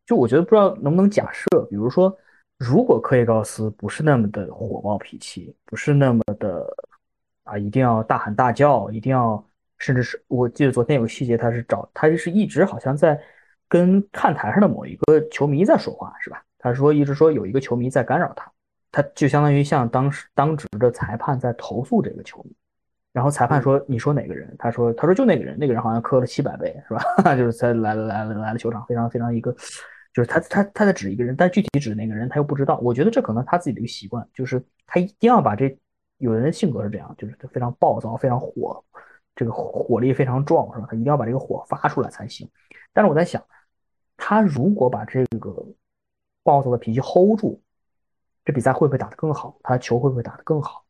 [0.05, 2.15] 就我觉得不知道能不能假设，比如说
[2.57, 6.65] 如果科耶高斯不是那么的火爆脾气，不是那么的
[7.43, 9.43] 啊一定要大喊大叫，一定要，
[9.77, 13.19] 甚至是我记得昨天有个细节，他是找他是一直好像在。
[13.69, 16.43] 跟看台上的某一个球迷在说话，是吧？
[16.59, 18.51] 他说一直说有一个球迷在干扰他，
[18.91, 22.51] 他就相当于像当时当值的裁判在投诉这个球迷。
[23.13, 27.01] 然后裁判说：“你说哪个人？”他说：“他说就那个人，那个人好像磕了七百倍，是吧？
[27.35, 29.55] 就是才来了来了来了球场，非常非常一个，
[30.13, 32.77] 就是他他他在指一个人，但具体指哪个人他又不知道。
[32.79, 35.75] 我觉得这可能他自己的一个习惯，就是他一定要把这
[36.19, 38.83] 有的人性格是这样，就是他非常暴躁，非常火，
[39.35, 40.87] 这个火力非常壮，是吧？
[40.89, 42.49] 他一定要把这个火发出来才行。
[42.93, 43.43] 但是我在想。
[44.15, 45.65] 他如果把这个
[46.43, 47.59] 暴躁的脾气 hold 住，
[48.45, 49.57] 这比赛会不会打得更好？
[49.63, 50.85] 他的球会不会打得更好？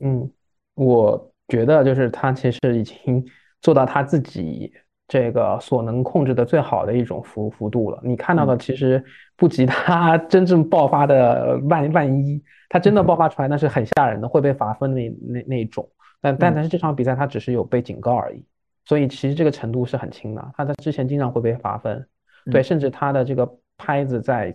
[0.00, 0.30] 嗯，
[0.74, 3.24] 我觉得就是他其实已经
[3.60, 4.70] 做到他自己
[5.08, 8.00] 这个所能控制的最好的一种幅幅度了。
[8.02, 9.04] 你看到的其实
[9.36, 15.88] 不及他 真正爆发的万万一，他真的爆发出来那是很吓人的，会被罚分那那那一种。
[16.20, 18.44] 但但但是这场比赛他只是有被警告而已，
[18.84, 20.52] 所以其实这个程度是很轻的。
[20.56, 22.06] 他在之前经常会被罚分。
[22.50, 24.52] 对，甚至他的这个拍子在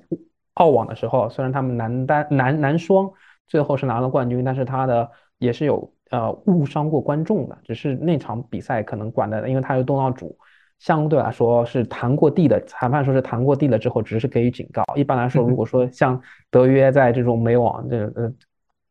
[0.55, 3.10] 澳网的时候，虽然他们男单男男双
[3.47, 10.38] 最后是拿了冠军，但是他的也是有呃误伤过观众的，只是那场比赛可能管的，因为他是东道主，
[10.80, 14.84] 相对来说是弹过地的，裁判说是弹过地了之后，只是给予警告。
[14.96, 18.32] 一般来说，如果说像德约在这种美网这呃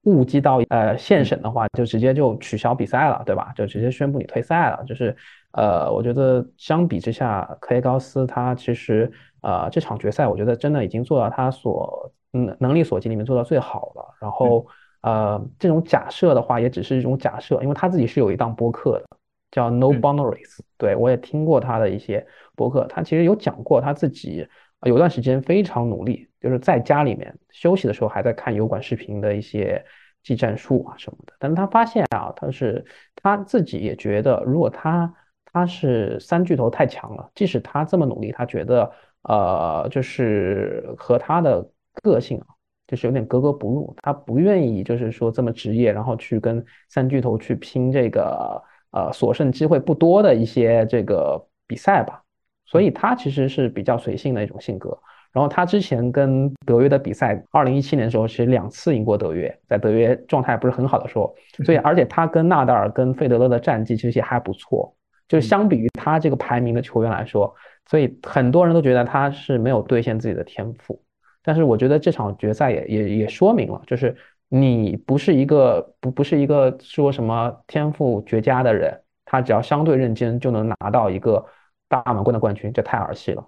[0.03, 3.53] 误击到呃线审的话，就直接就取消比赛了，对吧？
[3.57, 5.17] 就直接宣布你退赛了，就是。
[5.53, 14.05] 呃，我觉得相比之下，科耶高斯他其实呃这场决赛，我觉得真的已经做到他所嗯能力所及里面做到最好了。
[14.21, 14.67] 然后
[15.03, 19.07] 呃这种假设的话，也只是一种假设，因为他自己是有一档播客的，
[19.51, 20.59] 叫 No Boundaries。
[20.79, 24.47] 对我也听过他的一些播客，他其实有讲过他自己
[24.83, 29.85] 有段时间非常努力，就是在家里面休息的时候还在看油管视频的一些
[30.23, 31.33] 技战术啊什么的。
[31.39, 35.13] 但是他发现啊，他是他自己也觉得，如果他
[35.53, 38.91] 他是三巨头太强了，即使他这么努力，他觉得
[39.23, 41.67] 呃，就是和他的
[42.03, 42.47] 个性啊，
[42.87, 43.95] 就是有点格格不入。
[44.03, 52.23] 他不愿意就是说这么职业，然后去跟三巨头去拼这个呃所剩机会不多的一些这个比赛吧。
[52.65, 54.99] 所以他其实是比较随性的一种性格。
[55.33, 61.35] 然后他之前跟德约的比赛，二零一七年的时候其实两次赢过德约，在德约状态不是很好的时候。
[61.65, 64.97] 所以而且他跟纳达尔、跟费德勒的战绩其实也还不错。
[65.29, 67.55] 就相比于他这个排名的球员来说，
[67.87, 71.03] 所以很多人都觉得他是没有兑现自己的天赋。
[71.47, 74.17] 但是我觉得这场决赛也也也说明了，就是
[74.49, 81.47] 你不是一个不不是一个说什么天赋绝佳的人，他只要相对认真就能拿到一个
[81.89, 83.47] 大满贯的冠军，这太儿戏了。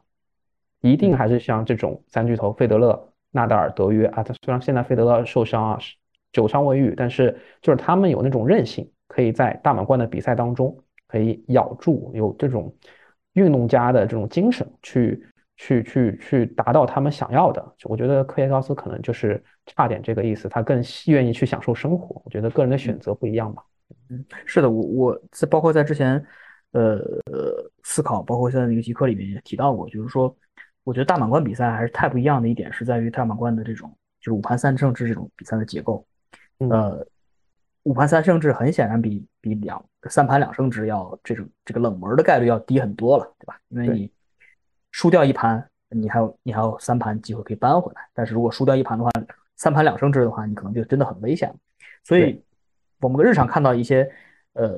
[0.80, 5.78] 一定还是像这种三巨头费德勒、纳达尔、德约啊，他虽然现在费德勒受伤啊，
[6.32, 10.74] 久伤未愈，但是就是他们有那种韧性，可以在大满贯的比赛当中。
[11.10, 12.70] 可以咬住，有这种
[13.32, 15.26] 运动家的这种精神，去
[15.58, 17.74] 去去去达到他们想要的。
[17.84, 22.22] 我觉得科耶高斯可能就是差点这个意思，他更愿意去享受生活。
[22.24, 23.62] 我觉得个人的选择不一样吧。
[24.08, 26.24] 嗯，是的，我我在包括在之前，
[26.72, 26.98] 呃
[27.82, 30.34] 思考，包括现在那个极客里面也提到过，就是说，
[30.84, 36.06] 我觉得大满贯比赛还是太不一样的一点，是在于大满贯的这种就是五盘三胜制这种比赛的结构，
[36.70, 37.06] 呃。
[37.84, 43.58] 五盘三胜制很显然比比两三盘两胜制要这种这个冷门的概率要低很多了，对吧？
[43.68, 44.10] 因为你
[44.98, 48.02] 输掉一盘，你还有你还有三盘机会可以扳回来。
[48.12, 49.10] 但是如果输掉一盘的话，
[49.54, 51.54] 三盘两胜制的话，你可能就真的很危险了。
[52.02, 52.42] 所以，
[52.98, 54.10] 我们日常看到一些
[54.54, 54.76] 呃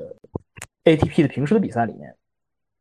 [0.83, 2.15] ATP 的平时的比赛里面，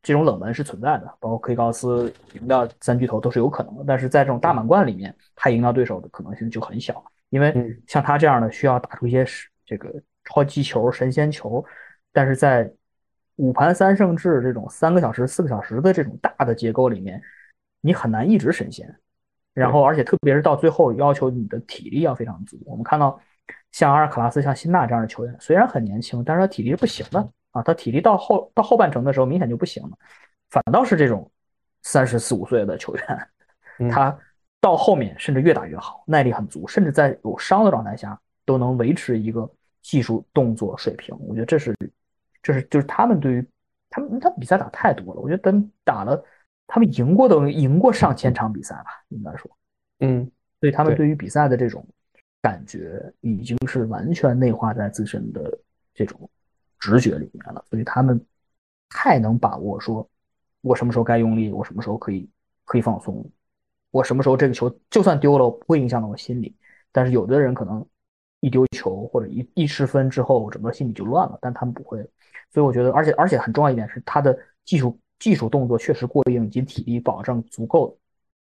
[0.03, 3.85] 这种冷门是存在的，包括科里高斯赢到三巨头都是有可能的。
[3.87, 9.24] 但是在这种大满贯里面，他赢到对手的可能性就很小，因为像他这样的需要打出一些
[9.64, 9.90] 这个。
[10.22, 11.64] 超级球、神仙球，
[12.12, 12.70] 但是在
[13.40, 17.20] 五盘三胜制这种三个小时、四个小时的这种大的结构里面，
[17.81, 18.94] 你很难一直神仙。
[19.55, 22.59] 然后，而且特别是到最后，要求你的体力要非常足。
[22.66, 23.18] 我们看到
[23.72, 27.62] 像阿尔卡拉斯、像辛纳这样的球员，虽然很年轻，但是他体力是不行的啊。
[27.62, 29.90] 他体力到后到后半程的时候，明显就不行了。
[30.50, 31.29] 反倒是这种
[31.83, 34.16] 三十四五岁的球员，他
[34.61, 39.50] 到后面甚至越打越好，耐力很足，甚至在有伤的状态下都能维持一个
[39.83, 41.16] 技术动作水平。
[41.26, 41.74] 我觉得这是，
[42.42, 43.46] 这是就是他们对于
[43.88, 45.20] 他们，他比赛打太多了。
[45.20, 46.24] 我觉得等打了。
[46.72, 49.50] 他们赢过的赢过上千场比赛吧，应该说，
[49.98, 51.85] 嗯，所以他们对于比赛的这种
[52.40, 55.59] 感觉已经是完全内化在自身的
[55.92, 56.31] 这种
[56.79, 57.64] 直觉里面了。
[57.68, 58.24] 所以他们
[58.88, 60.09] 太能把握，说
[60.61, 62.31] 我什么时候该用力，我什么时候可以
[62.64, 63.29] 可以放松，
[63.90, 66.55] 我什么时候这个球就算丢了不会影响到我心里。
[66.92, 67.85] 但是有的人可能
[68.40, 71.98] 一丢球或者一一失分之后，整个心里就乱了，但他们不会。
[72.50, 74.98] 所以我觉得，而且而且很重要一点是他的技术。
[75.20, 77.94] 技术动作确实过硬，以及体力保证足够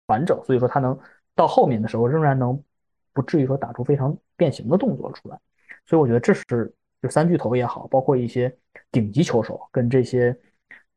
[0.07, 0.97] 完整，所以说他能
[1.35, 2.59] 到后面的时候仍然能
[3.13, 5.39] 不至于说打出非常变形的动作出来。
[5.85, 8.51] 所以我觉得这是就三巨头也好，包括一些
[8.91, 10.35] 顶级球手跟这些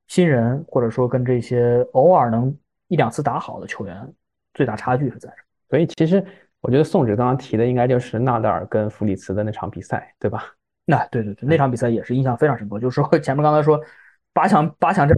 [0.06, 2.56] 新人，或者说跟这些偶尔能
[2.88, 4.14] 一两次打好的球员
[4.54, 5.44] 最大差距是在这。
[5.68, 6.26] 所以其实
[6.66, 10.44] 我觉得宋指刚刚提的应该就是纳达尔跟弗里茨的那场比赛，对吧？
[10.84, 12.80] 那对对对，那场比赛也是印象非常深刻。
[12.80, 13.80] 就是说前面刚才说
[14.32, 15.14] 八强八强这。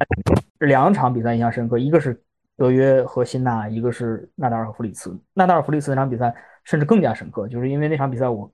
[0.67, 2.21] 两场比赛印象深刻，一个是
[2.57, 5.17] 德约和辛纳，一个是纳达尔和弗里茨。
[5.33, 6.35] 纳达尔弗里茨那场比赛
[6.65, 8.51] 甚至更加深刻，就是因为那场比赛我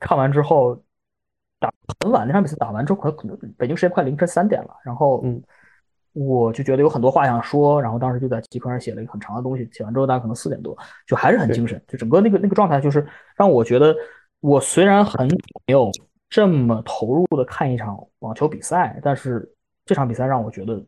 [0.00, 0.74] 看完之后
[1.60, 5.40] 打很晚，那场比赛打完之后可能北京时间快凌晨三点了，然后嗯，
[6.18, 10.76] 我就觉得有很多话想说，然后当时就在极客上写了一个很长的东西，写完之后大概可能四点多，
[11.06, 13.94] 就还是很精神，就整个那个那个状态就是让我觉得
[14.40, 15.28] 我虽然很
[15.66, 15.90] 没有
[16.28, 19.48] 这么投入的看一场网球比赛，但是
[19.84, 20.84] 这场比赛让我觉得。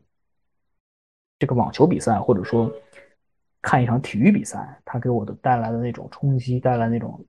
[1.39, 2.71] 这个网球比赛，或者说
[3.63, 7.19] 看一场体育比赛，它给我的带来的那种冲击，带来那种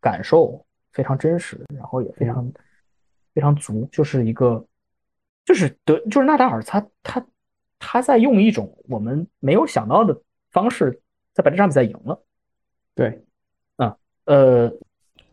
[0.00, 2.52] 感受非常真实，然后也非常
[3.32, 3.88] 非常足。
[3.92, 4.66] 就是一个，
[5.48, 7.26] 就是德，就是纳达尔，他他
[7.78, 10.14] 他在用一种我们没有想到的
[10.50, 11.00] 方式，
[11.32, 12.22] 在把这场比赛赢了。
[12.94, 13.24] 对，
[13.76, 14.70] 啊，呃，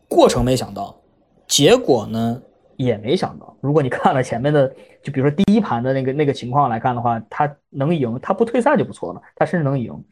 [0.08, 0.98] 过程没想到，
[1.46, 2.42] 结果呢？
[2.76, 4.66] 也没想到，如果你看了前面的，
[5.02, 9.22] 就比如说第一盘的那个那个情况来看的话，他能赢，他不退赛就不错了。
[9.34, 10.02] 他甚至能赢，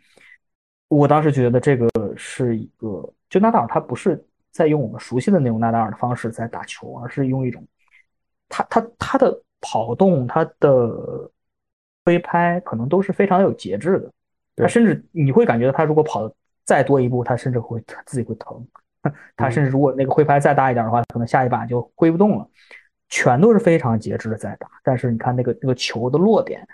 [0.89, 7.67] 我当时觉得这个是一个，就纳达尔他不是在用我们熟悉的那种纳达尔的方式在打球，而是用一种
[8.51, 11.31] 他他他的跑动，他的
[12.05, 14.13] 挥拍可能都是非常有节制的。
[14.57, 16.31] 他甚至你会感觉到他如果跑
[16.65, 18.67] 再多一步，他甚至会他自己会疼。
[19.37, 22.49] 他甚至如果那个挥拍再大一点的话，可能下一把就挥不动了。
[23.11, 26.67] 全都是非常节制的在打，但是你看那个那个球的落点，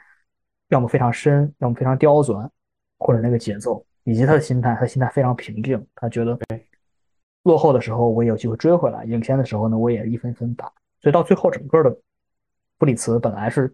[0.69, 2.49] 要么非常深，要么非常刁钻，
[2.99, 6.39] 或者那个节奏，以及他的心态，他心态非常平静，他觉得
[7.43, 10.73] 落后的时候我也有机会追回来，领先的时候呢，我也一分分打。
[11.01, 11.95] 所以到最后，整个的
[12.81, 13.71] 布里茨本来是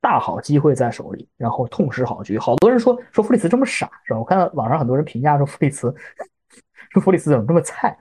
[0.00, 2.36] 大好机会在手里，然后痛失好局。
[2.36, 4.18] 好多人说说弗里茨这么傻，是吧？
[4.18, 5.94] 我看到网上很多人评价说弗里茨。
[6.90, 7.96] 说弗里茨怎么这么菜？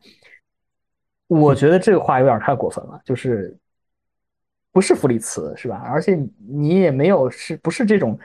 [1.27, 3.55] 我觉得这个话有点太过分了，就是
[4.71, 5.83] 不是弗里茨是吧？
[5.85, 6.17] 而且
[6.49, 8.17] 你也没有是不是这种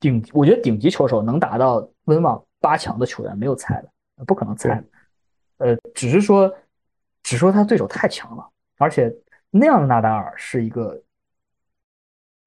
[0.00, 0.24] 顶？
[0.32, 3.82] 我觉得顶级球手能达到温网八强的球员没有菜
[4.16, 4.82] 的，不可能菜。
[5.58, 6.50] 呃，只是说，
[7.22, 9.14] 只说他对手太强了，而且
[9.50, 11.00] 那样的纳达尔是一个，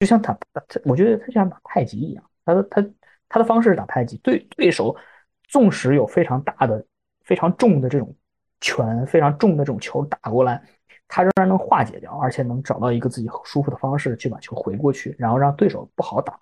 [0.02, 0.36] 就像他，
[0.84, 2.84] 我觉得他就像打太极一样，他的他
[3.28, 4.96] 他的方式是打太极，对对手
[5.48, 6.84] 纵使有非常大的。
[7.24, 8.12] 非常重的这种
[8.60, 10.60] 拳，非常重的这种球打过来，
[11.06, 16.36] 他仍然能化解掉，而且能找到一个自己舒服的方式去把球回过去，然后让对手不好打。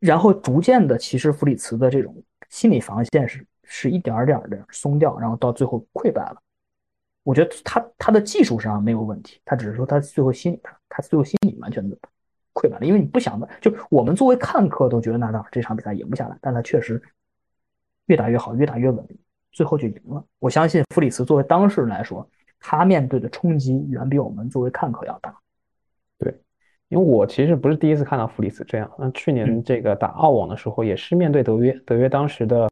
[0.00, 2.12] 然后逐渐的，其实弗里茨的这种
[2.48, 6.42] 心理防线是是一点点的松掉，然后到最后溃败了。
[7.22, 11.96] 我觉得他他的技术上没有问题，他只是说他最后心理他他最后心理完全的
[12.54, 17.02] 溃败了，因为你不想的，就我们作为看客都觉得纳达尔这场比赛赢不下来，但他确实
[18.06, 19.06] 越打越好，越打越稳。
[19.54, 20.24] 最后就赢了。
[20.38, 22.26] 我相信弗里茨作为当事人来说，
[22.58, 25.36] 他面对的冲击远比我们作为看客要大。
[26.18, 26.34] 对，
[26.88, 28.90] 因为我其实不是第一次看到弗里茨这样。
[28.98, 32.66] 那去年这个打澳网的时候，也是面对德约，德约当时的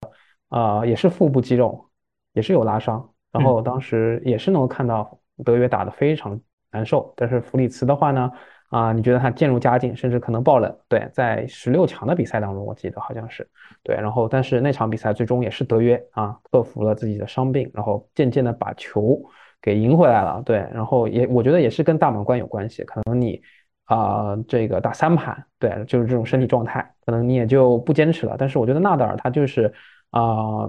[0.48, 1.86] 啊也是腹部肌肉
[2.32, 6.40] 也是有拉伤，然后当时也是能够看到德约打得非常
[6.70, 7.12] 难受。
[7.14, 8.32] 但是弗里茨的话呢？
[8.70, 10.72] 啊，你觉得他渐入佳境，甚至可能爆冷？
[10.88, 13.46] 对，在十六强的比赛当中，我记得好像是
[13.82, 13.96] 对。
[13.96, 19.20] 然后，但是那场比赛最终也是德约啊克服了自己的伤病，然后渐渐的把球
[19.60, 20.40] 给赢回来了。
[20.46, 23.42] 对，然后也我觉得也是跟大满贯有关系，可能你
[23.86, 28.36] 啊，这个打三盘，对，就是这种身体状态，可能你也就不坚持了。
[28.38, 29.72] 但是我觉得纳达尔他就是
[30.10, 30.68] 啊，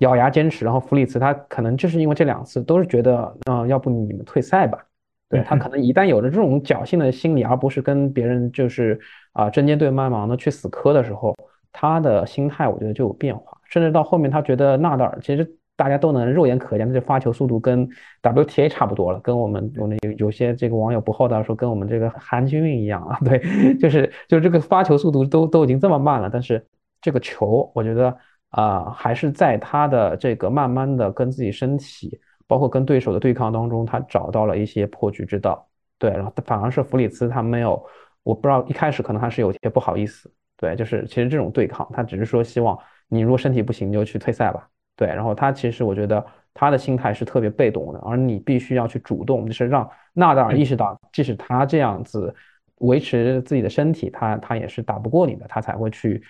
[0.00, 4.78] 咬牙坚持，然后弗里茨他可能就是因为这两次都是觉得，嗯，要不你们退赛吧。
[5.30, 8.98] 对他可能一旦有了这种侥幸的心理，而不是跟别人就是
[9.32, 11.34] 啊针尖对麦芒的去死磕的时候，
[11.72, 17.88] 他的心态我觉得就有变化，甚至到后面他觉得纳达尔其实大家都能肉眼可见的这发球速度跟
[18.22, 23.38] WTA 差不多了，跟我们我们有有些这个网友不厚道说跟我们这个韩军运一样啊， 对，
[23.78, 26.66] 就是就是这个发球速度都都已经这么慢了，但是
[27.00, 28.14] 这个球我觉得
[28.48, 32.18] 啊还是在他的这个慢慢的跟自己身体。
[32.50, 35.64] 包括跟对手的对抗当中，他找到了一些破局之道，
[36.00, 37.80] 对，然后反而是弗里茨他没有，
[38.24, 52.34] 我不知道一开始可能他是有些不好意思，对，就是其实这种对抗，他只是说希望你如果身体不行你就去退赛吧，对，然后他其实我觉得他的心态是特别被动的，而你必须要去主动，就是让纳达尔意识到，即使他这样子
[52.78, 56.20] 维持自己的身体，他他也是打不过你的，他才会去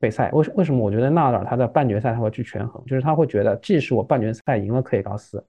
[0.00, 0.30] 退赛。
[0.32, 5.44] 为为什么我觉得纳达尔他在半决赛他会去权衡，就是他会觉得，即使我半决赛赢了克里高斯。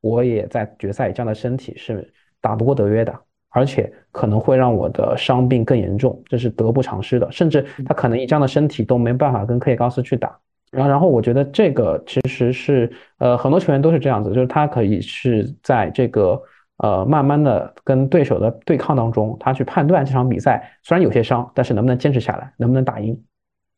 [0.00, 2.08] 我也在决赛，这样的身体是
[2.40, 3.12] 打不过德约的，
[3.50, 7.30] 而且可能会让我的伤病更严重，这是得不偿失的。
[7.32, 10.38] 甚至他可能以这样的身体都没办法跟克里高斯去打。
[10.70, 16.40] 然后，然后我觉得这个其实是呃很多球员都是这样子，就是他可以是在这个
[16.76, 23.20] 呃慢慢的跟对手的对抗当中，他去判断这场比赛虽然有些伤，但是能不能坚持下来，能不能打赢。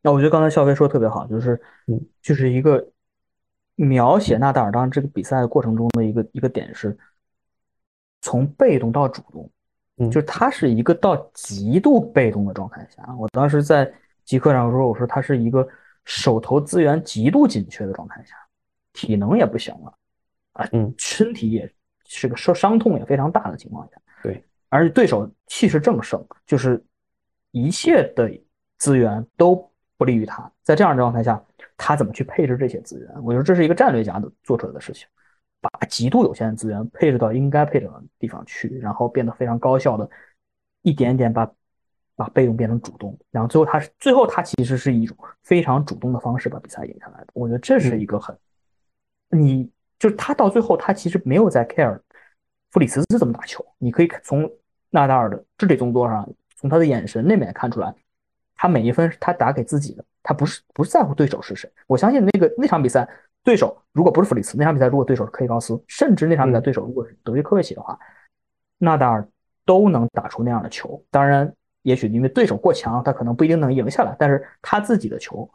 [0.03, 2.85] 那我觉得刚才肖飞说的特别好，就是嗯，就是一个。
[3.75, 6.95] 描写纳达尔当这个比赛过程中的一个一个点是，
[8.21, 9.49] 从被动到主动，
[9.97, 13.03] 嗯，就是他是一个到极度被动的状态下。
[13.17, 13.91] 我当时在
[14.23, 15.67] 极客上说，我说他是一个
[16.05, 18.35] 手头资源极度紧缺的状态下，
[18.93, 19.93] 体能也不行了，
[20.53, 21.71] 啊，嗯，身体也
[22.05, 26.83] 是个受伤痛也非常大的情况下，对，而且对手气势正盛，就是
[27.51, 28.29] 一切的
[28.77, 31.43] 资源都不利于他，在这样的状态下。
[31.83, 33.23] 他怎么去配置这些资源？
[33.23, 35.07] 我觉得这是一个战略家的做出来的事情，
[35.59, 40.07] 把极度有限的资源配置到应该配置的地方去，然后变得非常高效的，
[40.83, 41.51] 一点点把
[42.15, 47.27] 把被动变成主动，然后最后他是最后他其实是一种非常主动的方式把比赛赢下来的。
[47.33, 48.37] 我觉得这是一个很，
[49.29, 49.67] 你
[49.97, 51.99] 就是他到最后他其实没有在 care
[52.69, 54.47] 弗里茨怎么打球，你可以从
[54.91, 57.91] 纳达尔的肢体动作上，从他的眼神那边看出来，
[58.61, 60.05] 他每一分是他打给自己的。
[60.21, 63.09] 他不是不在乎对手是谁，我相信那个那场比赛
[63.43, 67.97] 对手如果不是弗里茨，那场比赛如果对手是克里高斯，甚至那场比赛对手如果是德约科维奇的话，
[68.77, 69.27] 纳达尔
[69.65, 71.03] 都能打出那样的球。
[71.09, 75.49] 当然，也许因为对手过强，他可能不一定能赢下来，但是他自己的球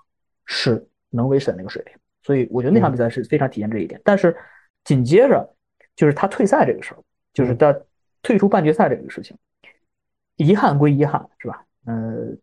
[0.47, 1.97] 是能维持那个水平。
[2.25, 4.01] 所以我觉得那场比赛是非常体现这一点。
[4.03, 4.37] 但是
[4.83, 5.49] 紧接着
[5.95, 6.99] 就是他退赛这个事儿，
[7.33, 7.73] 就是他
[8.21, 9.39] 退出半决赛这个事情，
[10.35, 11.65] 遗憾归遗憾，是吧？
[11.85, 12.37] 嗯，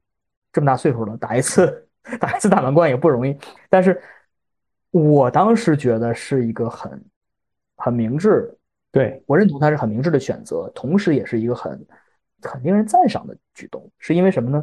[0.53, 1.89] 这么大岁数了，打一次。
[2.19, 3.33] 打一次大满贯也不容易，
[3.69, 3.97] 但是
[4.91, 7.01] 我当时觉得是一个很
[7.77, 8.53] 很明智，
[8.91, 11.87] 对我认同他是很明智的选择，同时也是一个很
[12.41, 13.89] 很令人赞赏的举动。
[13.99, 14.61] 是因为什么呢？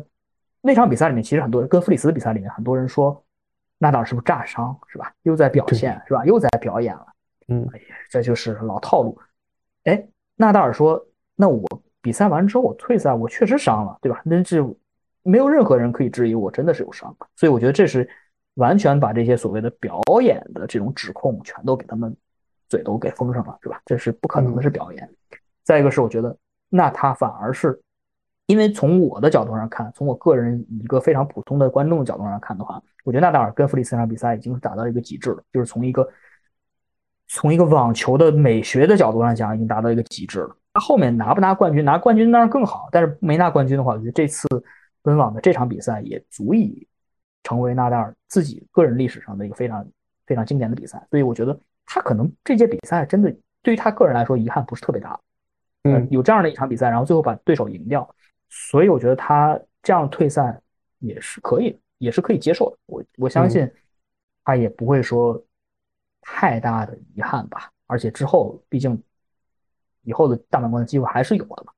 [0.60, 3.24] 那场比赛里面，其实很多人跟弗里斯的比赛里面，很多人说
[3.78, 5.10] 纳达尔是不是炸伤，是吧？
[5.22, 6.22] 又在表现，是吧？
[6.26, 7.06] 又在表演了。
[7.48, 9.18] 嗯，哎呀，这就是老套路。
[9.84, 11.02] 哎，纳达尔说
[11.34, 11.66] ：“那我
[12.02, 14.20] 比赛完之后我退赛，我确实伤了，对吧？
[14.26, 14.62] 那是。”
[15.22, 18.08] 没有任何人可以质疑我真的是有伤，所以我觉得这是
[18.54, 22.16] 完全把这些所谓的表演的这种指控全都给他们
[22.68, 23.80] 嘴都给封上了，是吧？
[23.84, 25.08] 这是不可能的，是表演。
[25.62, 26.36] 再一个是，我觉得
[26.68, 27.80] 那他反而是，
[28.46, 36.08] 因为从我的角度上看，从我个人一个非常普通的观众的角度上看的话，我觉得纳达尔跟弗里斯那场比赛已经达到一个极致了，就是从一个
[37.28, 40.56] 从一个网球的美学的角度上讲，已经达到一个极致了。
[40.72, 44.46] 他后面拿不拿冠军，拿冠军当然更好，但是没拿冠军的话，我觉得这次。
[45.02, 46.86] 温网的这场比赛也足以
[47.42, 49.86] 成为纳达尔自己个人历史上的一个非常
[50.26, 55.18] 非常经典的比赛，所以我觉得他可能这届比赛真的对于他个人来说遗憾不是特别大。
[55.84, 58.14] 嗯，有这样的一场比赛，然后最后把对手赢掉，
[58.50, 60.60] 所以我觉得他这样退赛
[60.98, 62.76] 也是可以，也是可以接受的。
[62.84, 63.66] 我我相信
[64.44, 65.42] 他也不会说
[66.20, 67.70] 太大的遗憾吧。
[67.86, 69.02] 而且之后毕竟
[70.02, 71.72] 以后的大满贯的机会还是有的嘛。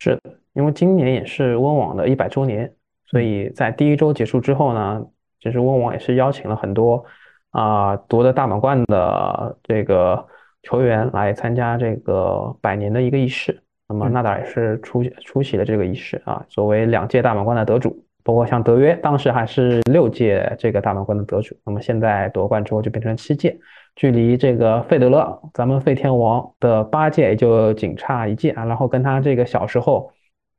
[0.00, 0.38] 是的。
[0.56, 2.72] 因为今年也是温网的一百周年，
[3.04, 5.04] 所以在第一周结束之后呢，
[5.38, 7.04] 其实温网也是邀请了很多
[7.50, 10.26] 啊夺得大满贯的这个
[10.62, 13.62] 球员来参加这个百年的一个仪式。
[13.86, 23.54] 那么纳达尔也是出出席了这个仪式啊，作为两届大满贯的得主，包括像德约，当时还是六届这个大满贯的得主，那么现在夺冠之后就变成七届，
[23.94, 28.64] 距离这个费德勒，咱们费天王的八届也就仅差一届啊。
[28.64, 30.10] 然后跟他这个小时候。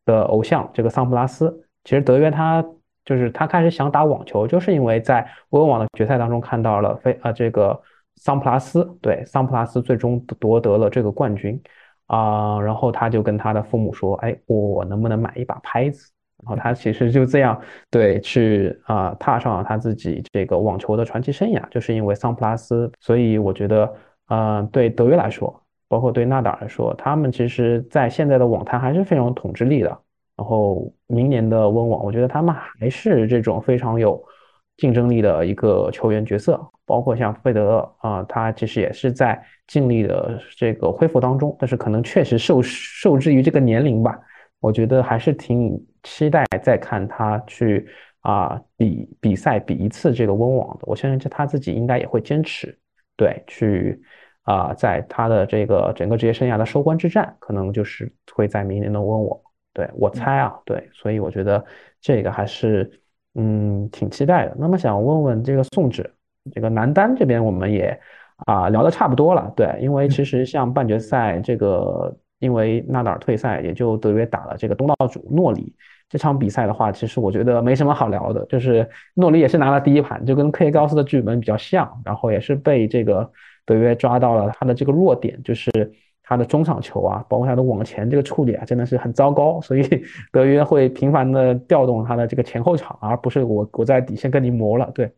[0.07, 1.55] 的偶像这个桑普拉斯。
[1.83, 2.65] 其实德约他
[3.05, 7.79] 就是他开始想打网球，就是因为在温网的决赛当中看到了非呃这个
[8.15, 11.61] 桑普拉斯，对桑普拉斯最终夺得了这个冠军
[12.07, 16.09] 啊，然后他就跟他的父母说，哎，我能不能买一把拍子？
[16.43, 23.91] 然后他其实就这样对去啊踏上了他自己这个网球的传奇生涯，就是因为桑普拉斯，所以我觉得
[24.27, 29.97] 呃对德约来说，包括对纳达尔来说，他们其实在现在的网坛还是非常有统治力的。
[30.35, 34.23] 然后明年的温网，我觉得他们还是这种非常有
[34.77, 44.15] 竞争力的一个球员角色，包括像费德勒啊，他其实也是在尽力的这个恢复当中，但是可能确实受受制于这个年龄吧。
[44.59, 47.87] 我觉得还是挺期待再看他去
[48.21, 50.83] 啊比比赛比一次这个温网的。
[50.83, 52.77] 我相信这他自己应该也会坚持，
[53.15, 53.99] 对，去
[54.47, 59.39] 啊在他的这个整个职业生涯的收官之战，可能就是会在明年的温网。
[59.73, 61.63] 对我猜啊，对，所以我觉得
[62.01, 62.89] 这个还是
[63.35, 64.55] 嗯挺期待的。
[64.57, 66.03] 那么想问问这个宋轸，
[66.51, 67.99] 这个男单这边我们也
[68.47, 72.17] 啊聊的差不多了，对，因为其实像半决赛这个。
[72.39, 75.73] 因为纳达尔退赛，也就德约打了这个东道主诺里
[76.07, 78.45] 这场比赛的话，其实我觉得没什么好聊的。
[78.45, 83.27] 就是诺里也是拿了第一盘，就跟克耶高斯的剧本比较像，然后也是被这个
[83.67, 85.69] 德约抓到了他的这个弱点，就是
[86.23, 89.61] 他的中场球啊，包括他的往前这个处理啊，真的是很糟糕。
[89.61, 89.83] 所以
[90.33, 94.89] 德约会频繁的调动他的这个前后场，而不是我我在底线跟你磨了。
[94.95, 95.11] 对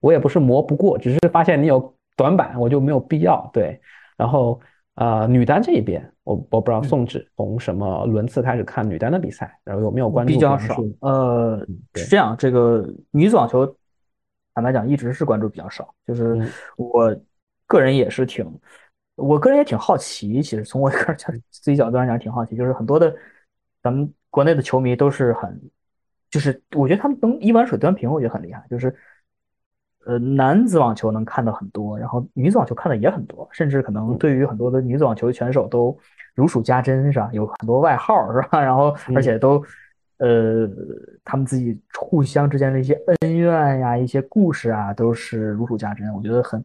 [0.00, 3.50] 我也不是磨不过，只是发现你有短板，我就没有必要。
[3.52, 3.78] 对，
[4.16, 4.58] 然后。
[4.98, 10.32] 啊，女单这一边，我我不知道宋轸从什么轮次开始看女单的比赛，然后有没有关注？
[10.32, 10.74] 比较少。
[11.02, 13.64] 呃，是这样，这个女子网球，
[14.52, 15.94] 坦白讲，一直是关注比较少。
[16.04, 16.36] 就是
[16.76, 17.16] 我
[17.68, 18.44] 个人也是挺，
[19.14, 20.42] 我个人也挺好奇。
[20.42, 22.56] 其实从我个人角自己角度上讲，挺好奇。
[22.56, 23.14] 就是很多的
[23.80, 25.60] 咱们国内的球迷都是很，
[26.28, 28.66] 就是我觉得他们能一碗水端平，我觉得很厉害。
[28.68, 28.92] 就是。
[30.06, 35.94] 呃，男子网球能看到很多，然后女子网球看的也很多，甚至可能对于很多的女子网球选手都
[36.34, 37.28] 如数家珍，是吧？
[37.30, 38.58] 有很多外号，是吧？
[38.64, 39.62] 然后而且都，
[40.16, 40.66] 呃，
[41.24, 46.10] 他们自己互相之间的一些恩怨呀、一些故事啊，都是如数家珍。
[46.14, 46.64] 我觉得很，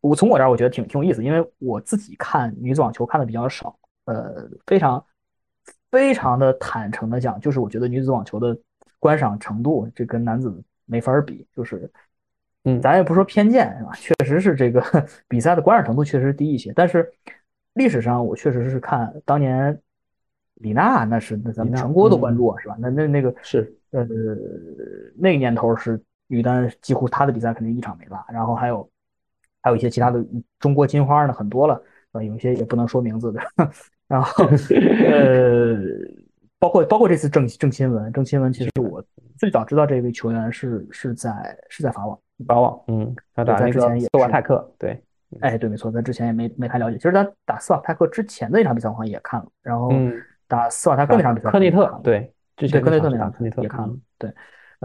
[0.00, 5.04] 我从我这儿我觉得挺挺有意思，因为我自己看女子网球看的比较少，呃，非常
[5.90, 8.56] 非常的坦诚的讲，就是我觉得女子网球的
[8.98, 11.90] 观赏程度，这跟男子没法比，就是。
[12.64, 13.92] 嗯，咱也不说偏见是吧？
[13.94, 14.82] 确实是这个
[15.28, 17.08] 比赛的观赏程度确实低一些，但是
[17.74, 19.80] 历史上我确实是看当年
[20.54, 22.76] 李娜，那是那咱们全国都关注啊，是吧？
[22.80, 24.04] 那那那个是呃
[25.14, 28.86] 那个年头是女单几乎她的比赛肯定一场没落，然后还有
[29.62, 30.24] 还有一些其他的
[30.58, 31.82] 中国金花呢很多了，
[32.12, 33.40] 呃有一些也不能说名字的，
[34.08, 34.44] 然后
[35.10, 35.78] 呃。
[36.60, 39.00] 包括包括这次郑郑钦文，郑钦文其实我
[39.38, 45.00] 最早知道这位球员是是在是在法网，法网，嗯，他打那个斯瓦泰克，对，
[45.38, 46.96] 哎，对，没错，在之前也没没太了解。
[46.96, 49.92] 其实他打斯瓦泰克之前的那场比赛，我好像也看了，然后
[50.48, 54.34] 打斯瓦泰克那场比赛，科内特，对，之前科内特那场科内特也看了，对，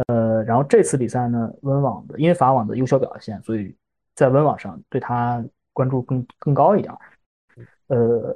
[0.06, 3.76] 呃，然后这次比赛呢，温网的，因为法网的优秀表现，所以
[4.16, 5.44] 在温网上对他
[5.74, 6.94] 关注更更高一点。
[7.88, 8.36] 呃，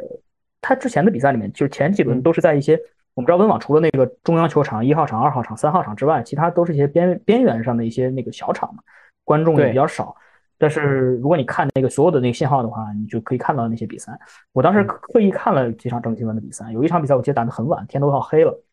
[0.61, 2.79] 他之前的比赛里面，就是前几轮都是在一些。
[3.13, 8.83] 我们知道温网除了那个中央球场一号场、二号场、三号场之外，其他都是一些边边缘上的一些那个小场嘛，
[9.23, 10.15] 观众也比较少。
[10.59, 14.19] 但是如果你看那个所有的那个信号的话，你就可以看到那些比赛。
[14.53, 18.63] 我当时刻意看了几场郑钦文的比赛，有一场比赛我记得打得很晚，天都要黑了，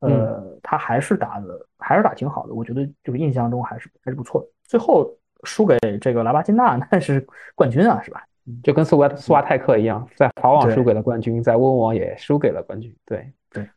[0.00, 4.48] 呃，他还是打的还是打挺好的，我觉得就是印象中还是还是不错的。
[4.64, 5.08] 最后
[5.44, 8.22] 输给这个拉巴金娜， 那是冠军啊，是吧？
[8.62, 13.32] 就跟苏瓦苏瓦泰克一样，在法网输给了冠军，在温网也输给了冠军，对。
[13.50, 13.68] 对。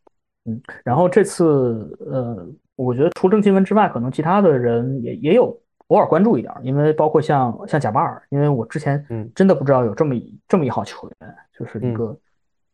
[0.46, 5.56] 嗯，然后这次，呃，我觉得除郑钦文之外，可能其他的人也也有
[5.88, 9.04] 偶尔关注一点，因为包括像像贾巴尔，因为我之前
[9.36, 12.20] 真的不知道有这么一这么一号球员，就是一个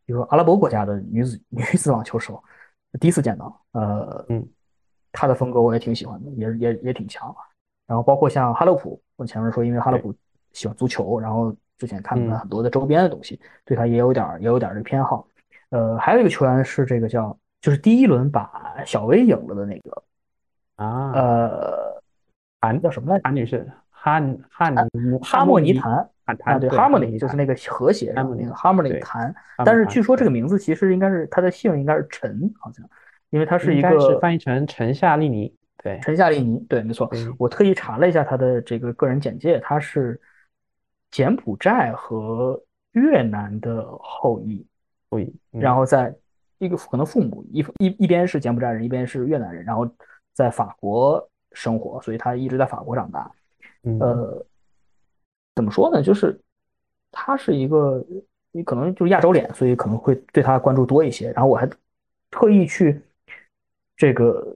[0.05, 2.41] 一个阿拉伯国家的女子 女子网球手，
[2.99, 4.45] 第一次见到，呃，嗯，
[5.11, 7.33] 他的风格我也挺喜欢的，也也也挺强。
[7.87, 10.13] 然后包括像哈勒普，我前面说，因为哈勒普
[10.51, 15.27] 喜欢足球，然后之前看了很多的周边的东西，对他也有点也有点这偏好。
[15.69, 17.37] 呃，还有一个球员是这个叫。
[17.61, 18.51] 就是第一轮把
[18.87, 20.03] 小威赢了的那个
[20.77, 22.03] 啊，呃，
[22.59, 23.21] 韩叫什么来？
[23.23, 24.75] 韩女士，汉汉
[25.21, 29.31] 哈莫尼弹啊，对，harmony 就是那个和谐那个 harmony 弹。
[29.63, 32.83] 但是据说这个名字其实应该是他的姓应该是陈，好像，
[33.29, 35.53] 因为他是一个是翻译成陈夏利尼，
[35.83, 37.09] 对，陈夏利尼，对，没错。
[37.37, 40.19] 我特意查了一下他的这个个人简介，他是
[41.09, 42.61] 柬埔寨和
[42.91, 44.65] 越南的后裔，
[45.09, 46.13] 后裔，然后在。
[46.63, 49.89] 一个可能父母一一一边是柬埔寨人，一边是越南人，然后
[50.31, 53.31] 在法国生活，所以他一直在法国长大。
[53.99, 54.45] 呃，
[55.55, 56.03] 怎么说呢？
[56.03, 56.39] 就是
[57.11, 58.05] 他是一个，
[58.51, 61.31] 你可能就是亚洲脸，所以可能会对他关注多一些。
[61.31, 61.67] 然后我还
[62.29, 63.01] 特意去
[63.97, 64.55] 这个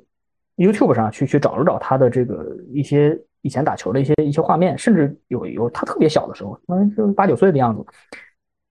[0.58, 7.86] YouTube 上去去找了找他的这个一些以前打球的一些一些画面，甚至有有他特别小的时候，可能就八九岁的样子。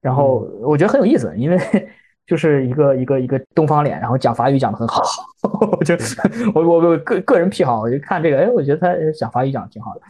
[0.01, 1.59] 然后我觉得很有意思，因为
[2.26, 5.03] 就是一个一个一个东方脸，然后讲法语讲的很好。
[5.85, 5.95] 就
[6.55, 10.01] 我我我个个人癖好，我就看这个，哎，我觉得他讲法语讲的挺好的。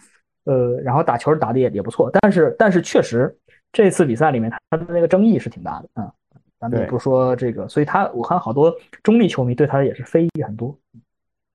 [0.44, 3.34] 呃，然后打球打的也也不错，但是但是确实
[3.72, 6.12] 这次比赛里面他的那个争议是挺大的啊。
[6.60, 10.74] 咱们也不说这个，所以他我看好多中立球迷对他也是非议很多。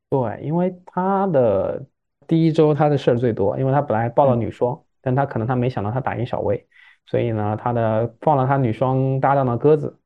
[0.10, 1.86] 对，因为他的
[2.28, 6.68] 第一周他的事儿最多，因为他本来报了女双，但他可能他没想到他打赢小威。
[7.05, 9.97] 所以呢，他的放了他女双搭档的鸽子，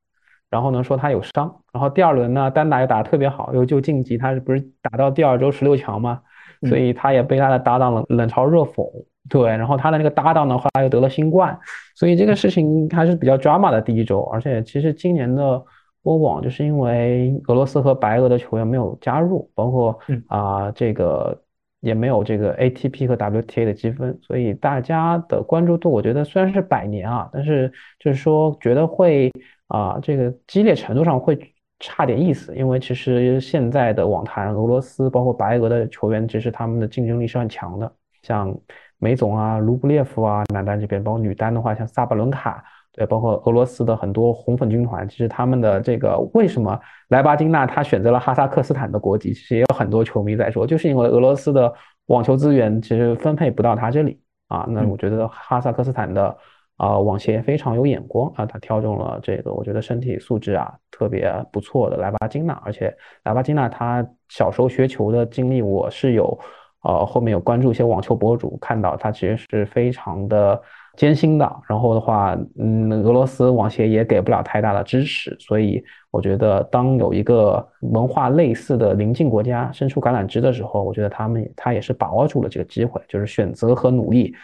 [0.49, 6.21] 然后呢说他有伤，然后第二轮呢单打又打得特别好，又就晋级，他是不是打到第二周十六强嘛？
[6.69, 8.89] 所以他也被他的搭档冷冷嘲热讽，
[9.29, 11.59] 对，然后他的那个搭档呢后来又得了新冠，
[11.93, 15.61] 所以这个事情还是比较 drama 的第一周，而且其实今年的
[16.03, 21.39] 温网就是因为俄罗斯和白俄的球员没有加入，包括啊这个。
[21.83, 29.29] 也没有这个 ATP 和 WTA 的积分，所以大家的关注度，我觉得虽然是百年啊，但是就是说觉得会
[29.67, 31.37] 啊，这个激烈程度上会
[31.81, 38.57] 差点意思，因为其实现在的网坛，俄罗斯包括白俄的球员，其实他们的竞争力是很强的，像
[38.97, 42.63] 梅总啊、卢布列夫啊，男单这边，包括女单的话，像萨巴伦卡。
[42.95, 51.73] 对，包括俄罗斯的很多红粉军团，其实他们的这个为什么莱巴金娜她选择了哈萨克斯坦的国籍，其实也有很多球迷在说，就是因为俄罗斯的
[52.05, 54.63] 网球资源其实分配不到他这里啊。
[54.69, 56.37] 那我觉得哈萨克斯坦的
[56.77, 66.39] 啊网协非常有眼光啊，他挑中了这个我觉得身体素质啊特别不错的莱巴金娜，而且莱巴金娜她小时候学球的经历，我是有
[66.83, 70.61] 呃后面有关注一些网球博主看到，她其实是非常的。
[70.95, 84.35] 艰辛的，然后的话，嗯，俄罗斯网协也给不了太大的支持，所以我觉得当有一个文化类似的邻近国家伸出橄榄枝的时候，我觉得他们他也是把握住了这个机会，就是选择和努力，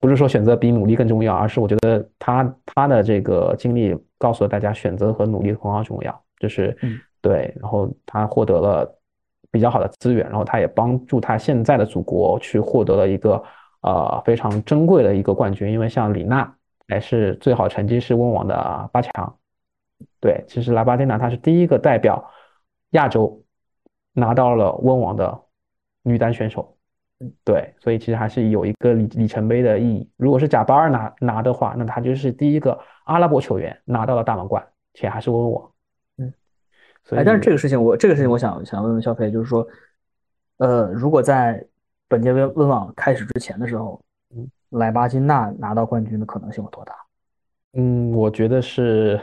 [0.00, 6.74] 不是说选择比努力更重要，而是我觉得他他的这个经历告诉了大家，选择和努力同样重要，就是
[7.20, 8.98] 对，然后他获得了
[9.50, 13.42] 比较好的资源，然后他也帮助他现在的祖国去获得了一个。
[13.80, 16.56] 呃，非常珍贵的一个冠军，因为像李娜，
[16.88, 19.38] 还是最好成绩是温网的八强。
[20.20, 22.28] 对，其实拉巴蒂娜她是第一个代表
[22.90, 23.42] 亚洲
[24.12, 25.40] 拿到了温网的
[26.02, 26.74] 女单选手。
[27.44, 30.08] 对，所以其实还是有一个里里程碑的意义。
[30.16, 34.64] 如果是贾巴尔拿拿的话，那他就是第一个阿拉伯球员拿到了大满贯，
[34.94, 35.68] 且还是温网。
[36.18, 36.32] 嗯，
[37.10, 39.66] 哎，但是这个事情我这个事情我想想问问肖飞，就是说，
[40.58, 41.66] 呃，如果在
[42.08, 44.00] 本届温温网开始之前的时候，
[44.70, 46.94] 莱巴金娜拿到冠军的可能性有多大？
[47.74, 49.20] 嗯，我觉得是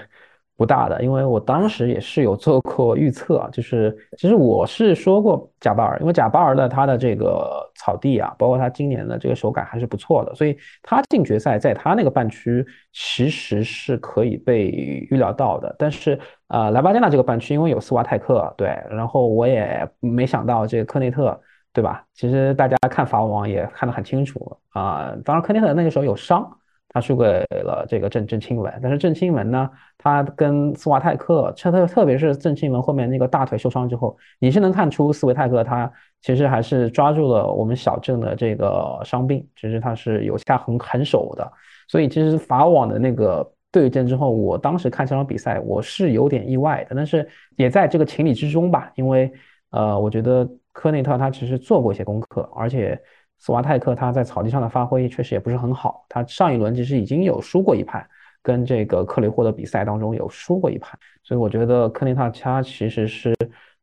[0.55, 12.63] 不大的，因为我当时也是有做过预测，就是其实我是说过贾巴尔，因为贾巴尔的他的这个草地啊，包括他今年的这个手感还是不错的，所以他进决赛在他那个半区
[12.93, 14.67] 其实是可以被
[15.09, 15.75] 预料到的。
[15.79, 21.41] 但是啊，莱巴金娜这个半区因为有斯瓦泰克，对，然后我也没想到这个科内特。
[21.75, 22.05] 对吧？
[22.13, 25.13] 其实大家看法网也看得很清楚啊。
[25.25, 26.49] 当然，科内特那个时候有伤，
[26.87, 28.73] 他输给了这个郑郑钦文。
[28.81, 41.51] 但是郑钦文呢，他跟斯瓦泰克，特特特别是郑钦文后面那个大腿受伤之后，你是能看出斯维泰克他其实还是抓住了我们小郑的这个伤病，其实他是有下狠狠手的。
[41.89, 49.29] 所以其实法网的那个对阵之后，我当时看这场比赛，我是有点意外的，但是也在这个情理之中吧，因为
[49.71, 50.49] 呃，我觉得。
[50.75, 53.01] 科内特他其实做过一些功课，而且
[53.39, 56.05] 斯瓦泰克他在草地上的发挥确实也不是很好。
[56.09, 58.05] 他上一轮其实已经有输过一盘，
[58.43, 63.33] 跟这个克雷霍的比赛当中有输过一盘，所以我觉得科内特他其实是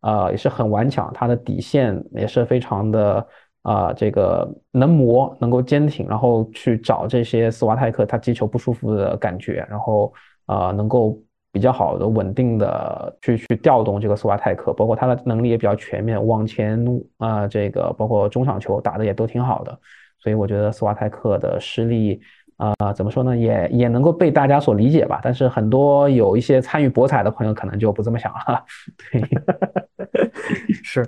[0.03, 3.26] 呃也是很顽强，他的底线也是非常的
[3.62, 10.12] 啊这个能磨，能够坚挺，然后去找这些斯瓦泰克他击球不舒服的感觉，然后
[10.45, 11.18] 啊能够。
[11.53, 16.82] 比较好的、稳定的去去调动这个斯瓦泰克，包括他的能力也比较全面，往前
[17.18, 19.78] 啊，这个包括中场球打的也都挺好的，
[20.18, 22.18] 所以我觉得斯瓦泰克的实力
[22.57, 25.20] 啊，怎么说呢，也也能够被大家所理解吧。
[25.22, 28.64] 但是很多有一些参与博彩的朋友可能就不这么想了。
[29.12, 30.32] 对，
[30.82, 31.05] 是，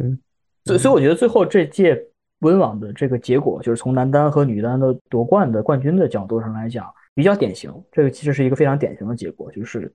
[0.66, 1.98] 所以所以我觉得最后这届
[2.40, 7.72] 温网的这个结果，就是从男单和女单的夺冠的冠军的角度上来讲，比较典型。
[7.90, 9.90] 这个其实是一个非常典型的结果，就是。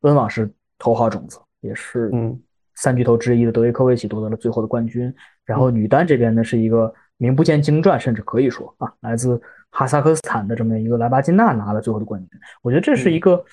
[0.00, 2.40] 温网是头号种子，也是嗯
[2.74, 5.12] 三巨头之一的德约科维奇夺得了最后的冠军。
[5.44, 9.40] 然后女单这边呢是一个名不见经传，甚至可以说啊，来自
[9.70, 12.40] 哈萨克斯坦的这么一个莱巴金娜拿了最后的冠军。
[12.62, 13.44] 我觉得这是一个，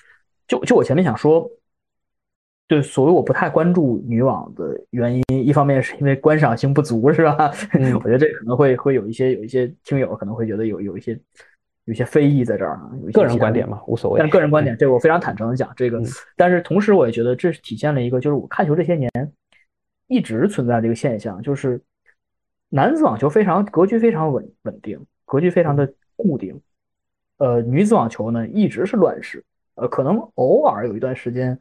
[0.47, 1.49] 就就我前面想说。
[2.69, 7.49] 对，所谓我不太关注女网的原因，一方面是因为观赏性不足，是吧？
[7.71, 11.17] 嗯，我觉得这可能会会有一些有一些听友可能会觉得有有一些
[11.87, 14.19] 有些非议在这儿啊，个人观点嘛，无所谓。
[14.19, 16.01] 但个人观点，这我非常坦诚的讲，这个，
[16.35, 19.09] 但是同时我也觉得这是体现了一个，就是我看球这些年
[20.07, 21.81] 一直存在的一个现象，就是
[22.69, 26.61] 男子网球非常格局非常稳稳定，格局非常的固定，
[27.37, 29.43] 呃，女子网球呢一直是乱世，
[29.75, 31.57] 呃，可能偶尔有一段时间。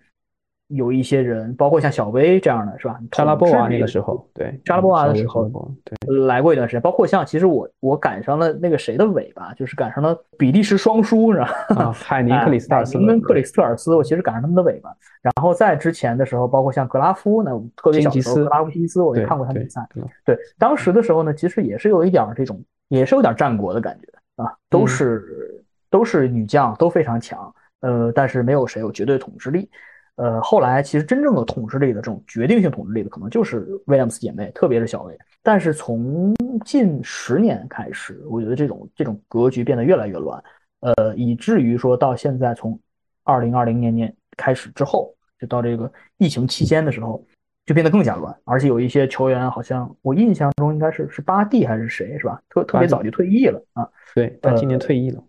[0.68, 2.98] 有一些人，包括像小威这样的，是吧？
[3.12, 5.48] 扎拉波娃那个时候，对，扎拉波娃的时候，
[5.84, 6.80] 对，来过一段时间。
[6.80, 11.92] 包括像，其实我我赶上了那个谁的尾巴，就是赶上了比利时双输，是吧？
[11.92, 14.90] 海宁 克里斯特尔斯跟克里斯特尔斯，我其实赶上他们的尾巴。
[15.22, 19.86] 然后在之前的时候，包括像格拉夫，那特别小的时候，格拉夫西斯，我也看过他比赛。
[20.24, 29.70] 对，当时的时候呢，其实也是有一点这种，也是有点战国的感觉啊，都是都是女将，都非常强，呃，但是没有谁有绝对统治力。
[30.16, 35.18] 呃，后来其实真正的统治力的这种决定性统治力的，可能就是威廉姆斯姐妹，特别是小威。
[35.42, 40.42] 但是从近十年开始，我觉得这种这种格局变得越来越乱，
[40.80, 42.78] 呃，以至于说到现在，从
[43.24, 47.22] 二零二零年年开始之后，就到这个疫情期间的时候，
[47.66, 48.34] 就变得更加乱。
[48.44, 52.40] 而且有一些球员，好像我印象中应该是是巴蒂还是谁，是吧？
[52.48, 53.86] 特特别早就退役了啊。
[54.14, 55.22] 对他今年退役了。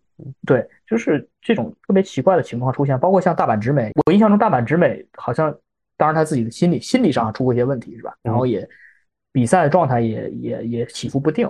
[0.46, 5.56] 对，就是这种特别奇怪的情况出现，包括像大阪直美，我印象中大阪直美好像，
[5.96, 8.16] 当然他自己的心理心理上出过一些问题，是吧？
[8.24, 8.68] 然后也
[9.32, 11.48] 比赛状态也也也起伏不定，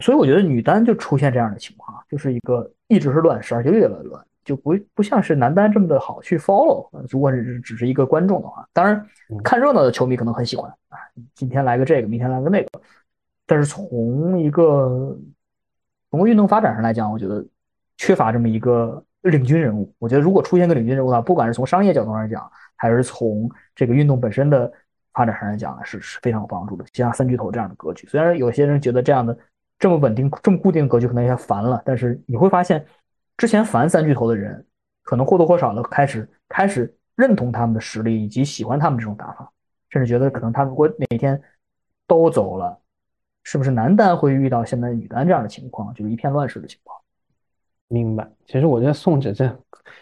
[0.00, 6.88] 所以我觉得女单就出现这样的情况，就是一个一直是乱世，而且越来越乱，就不不像是男单这么的好去 follow。
[7.08, 9.06] 如果是只是一个观众的话，当然
[9.42, 10.98] 看热闹的球迷可能很喜欢啊，
[11.34, 12.68] 今天来个这个，明天来个那个，
[13.46, 15.16] 但是从一个
[16.10, 17.42] 从运动发展上来讲，我觉得。
[17.96, 24.70] 缺乏这么一个领军人物，我觉得如果出现个领军人物的话，不管是从商业角度上来讲，还是从这个运动本身的
[25.12, 26.84] 发展上来讲，是是非常有帮助的。
[26.92, 29.36] 像三巨头这样的格局，虽然有些人觉得这样的
[29.78, 32.84] 这么稳定、这么固定格局可能有些烦了，但是你会发现，
[33.36, 34.64] 之前烦三巨头的人，
[35.02, 39.50] 可能或多或少的开始开始认同他们的实力，以及喜欢他们这种打法，
[39.88, 41.40] 甚至觉得可能他如果哪天
[42.06, 42.78] 都走了，
[43.42, 47.00] 是不是男单会遇到现在女单这样的情况，就是一片乱世的情况？
[47.94, 49.48] 明白，其实我觉得宋轸这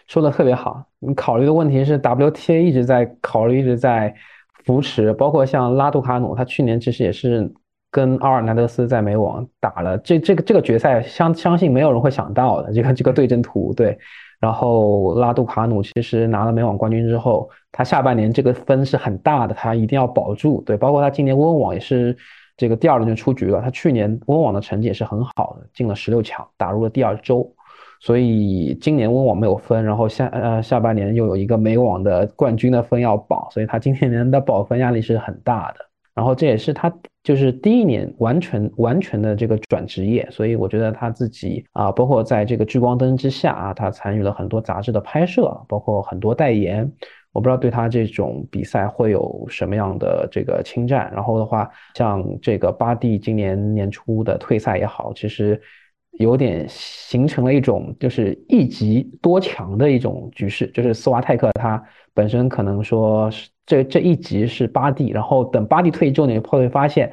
[0.07, 0.83] 说的特别好。
[0.99, 4.13] 你考虑的问题是，WTA 一直在考虑，一直在
[4.65, 7.53] 扶持，包括像拉杜卡努，他去年其实也是
[7.91, 13.71] 跟阿尔南德斯在美网打了这这个这个决赛，相相信没有人会想到的这个这个对阵图。
[13.75, 13.97] 对，
[14.39, 20.63] 然后拉杜卡努其实拿了美网冠军之后，他下半年这个分是很大的，他一定要保住。
[20.65, 22.17] 对，包括他今年温网也是
[22.57, 27.53] 这个第二轮就出局了，他去年温网的成绩也是很好的，进了十六强，打入了第二周。
[28.05, 35.77] 所以今年温网没有分，然后下呃下半年又有一个美网的冠军的分要保，所以他今年的保分压力是很大的。
[36.13, 36.93] 然后这也是他
[37.23, 46.91] 就是第一年完全完全的这个转职业，所以我觉得他自己啊，包括在这个聚光灯之下啊，他参与了很多杂志的拍摄，包括很多代言。
[47.31, 51.09] 我不知道对他这种比赛会有什么样的这个侵占。
[51.13, 55.61] 然后的话，像这个巴蒂今年年初的退赛也好，其实。
[56.19, 61.83] 有点形成了一种就是一极多强的一种局势，就是斯瓦泰克他
[62.13, 67.11] 本身可能说是这这一级是巴蒂，然后等巴蒂退役之后，你会发现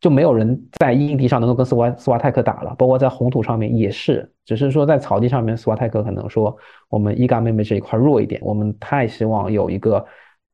[0.00, 6.56] 就没有人在硬地上能够跟斯瓦斯瓦泰克打了，包括在红土上面也是，只是说在草地上面斯瓦泰克可能说
[6.88, 10.02] 我们伊嘎妹妹这一块弱一点，我们太希望有一个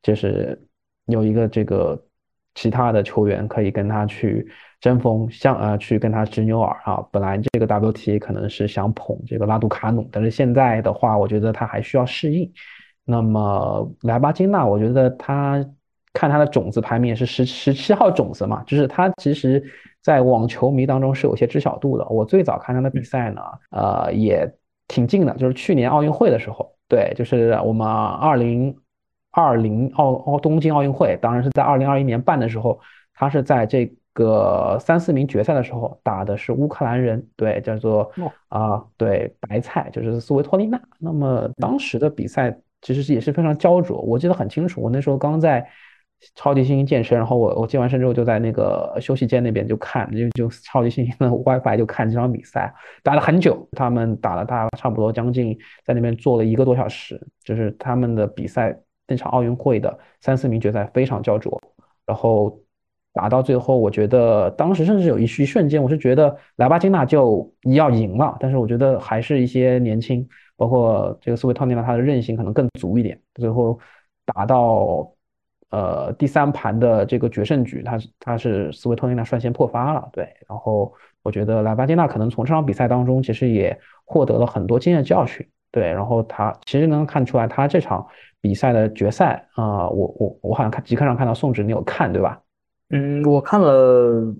[0.02, 0.60] 就是
[1.06, 2.02] 有一个这个
[2.56, 4.44] 其他的球员可以跟他去。
[4.78, 12.52] 争锋，像呃去跟他执牛耳啊，本来这个 WTA 可能是想捧这个拉杜卡努，但是现在的话，我觉得他还需要适应。
[13.04, 15.64] 那么莱巴金娜，我觉得他
[16.12, 19.64] 看他的种子排名也是十十七号种子嘛，就是他其实
[20.02, 22.06] 在网球迷当中是有些知晓度的。
[22.08, 24.46] 我最早看他的比赛呢，呃也
[24.88, 28.76] 挺近的，就是去年奥运会的时候，对，就是我们二零
[29.30, 32.78] 二零奥奥东京奥运会，当然是在二零二一年办的时候，
[33.14, 33.90] 他是在这。
[34.16, 38.10] 个三四名决赛的时候打的是乌克兰人，对，叫做
[38.48, 40.80] 啊，对，白菜就是斯维托利娜。
[40.98, 44.80] 那么当时的比赛其实是也是非常焦灼，我记得很清楚。
[44.80, 45.68] 我那时候刚在
[46.34, 53.68] 超级星星健身，然后我我健完身之后就在那个休息间那边就看，就就超级星星的 WiFi 就看这场比赛，打了很久。
[53.72, 58.74] 他们打了大差不多将近在那边坐了一个多小时，就是他们的比赛
[59.06, 61.60] 那场奥运会的三四名决赛非常焦灼，
[62.06, 62.58] 然后
[63.16, 73.78] 打到最后，我觉得当时甚至有一一瞬间，我是觉得莱巴金娜就要赢了，但是我觉得还是一些年轻，包括这个斯维托尼娜，她的韧性可能更足一点，最后
[74.26, 75.10] 打到
[75.70, 80.92] 呃第三盘的这个决胜局，她是她是斯维托尼娜率先破发了，对，然后
[81.22, 85.48] 我觉得莱巴金娜可能从这场比赛当中其实也获得了很多经验教训。
[85.72, 88.06] 对，然后他其实能看出来，他这场
[88.42, 92.38] 比赛的决赛啊，我我我好像看即刻上看到宋轼，你有看对吧？
[92.90, 94.34] 嗯，我看了，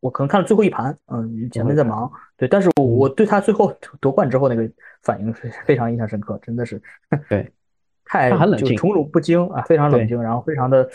[0.00, 4.68] 我可能看了最后一盘，嗯，前面在忙，对，但是我我对他最后夺冠之后那个
[5.02, 6.80] 反应是非常印象深刻，真的是，
[7.28, 7.50] 对，
[8.04, 10.88] 太很冷静，宠辱不惊啊，非常冷静，然后非常的，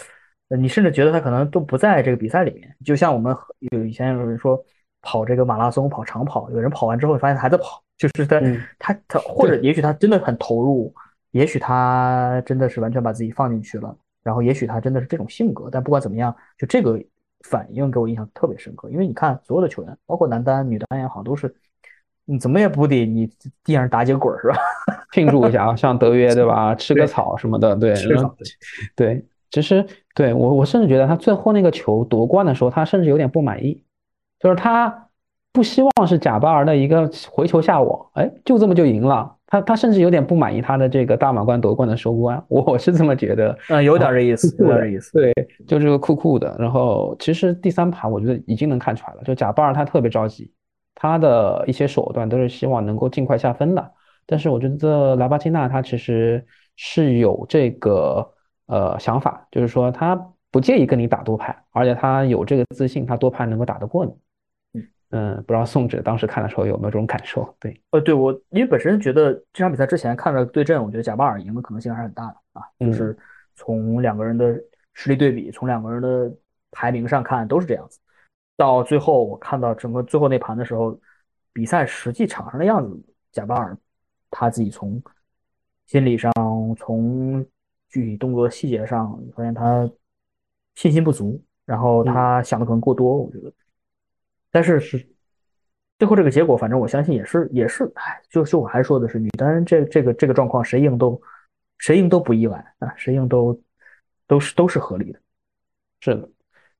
[0.59, 3.35] 你甚至觉得他可能都不在这个比赛里面，就像我们
[3.71, 4.61] 有以前有人说
[5.01, 7.83] 跑这个马拉松跑长跑，有人跑完之后发现还在跑。
[7.97, 8.39] 就是他，
[8.77, 10.93] 他他或者也许他真的很投入，
[11.31, 13.97] 也许他真的是完全把自己放进去了，
[14.27, 15.69] 然后也许他真的是这种性格。
[15.71, 17.01] 但不管怎么样，就这个
[17.45, 18.89] 反应给我印象特别深刻。
[18.89, 21.55] 因为你看所有的球员，包括男单、女单也好，都是
[22.25, 23.27] 你怎么也不得你
[23.63, 24.57] 地上打几个滚是吧？
[25.13, 26.75] 庆祝一下啊，像德约对吧？
[26.75, 27.95] 吃个草什么的，对，
[28.95, 29.25] 对。
[29.49, 33.83] 其实对我我甚至觉得他最后那个球夺冠的时候，他甚至有点不满意，
[34.39, 35.03] 就是他。
[35.53, 39.36] 不希望是贾巴尔的一个回球下网，哎，就这么就赢了。
[39.47, 43.57] 他他甚至有点不满意他的这个大满贯夺冠的收官，我是这么觉得。
[43.69, 45.13] 嗯，有点这意思， 有点这意思。
[45.13, 45.33] 对，
[45.65, 46.55] 就这个酷酷的。
[46.59, 50.51] 然后其实第三盘我觉得已经能看出来了，就贾巴尔他特别着急，
[50.95, 53.91] 他的一些手段都是希望能够尽快下分的。
[54.25, 56.45] 但是我觉得莱巴金娜他其实
[56.75, 58.29] 是有这个
[58.65, 60.21] 呃想法，就是说他
[60.51, 64.11] 不介意跟你打多盘，而且他有这个自信，他多盘能够打得过你。
[65.09, 67.55] 嗯，不知道宋哲当时看的时候有没有这种感受？
[67.59, 72.63] 对，呃，对我，因为本身觉得这场比赛之前看着对阵，我觉得贾巴尔赢的可能性还是很大的啊。
[72.79, 73.17] 就是
[73.55, 74.53] 从两个人的
[74.93, 76.29] 实力对比，从两个人的
[76.71, 77.99] 排名上看都是这样子。
[78.57, 80.99] 到最后我看到整个最后那盘的时候，
[81.53, 83.01] 比赛实际场上的样子，
[83.31, 83.77] 贾巴尔
[84.29, 85.01] 他自己从
[85.85, 86.33] 心理上，
[86.77, 87.45] 从
[87.87, 89.89] 具体动作细节上，发现他
[90.75, 93.49] 信心不足，然后他想的可能过多，我觉得。
[94.57, 95.07] 但是是
[95.99, 101.21] 最后这个结果，反正我相信也是也是，哎，就就我还说的是女单这这个这个状况，谁赢都
[101.77, 103.61] 谁赢都不意外啊，谁赢都
[104.25, 105.19] 都是都是合理的，
[105.99, 106.27] 是的。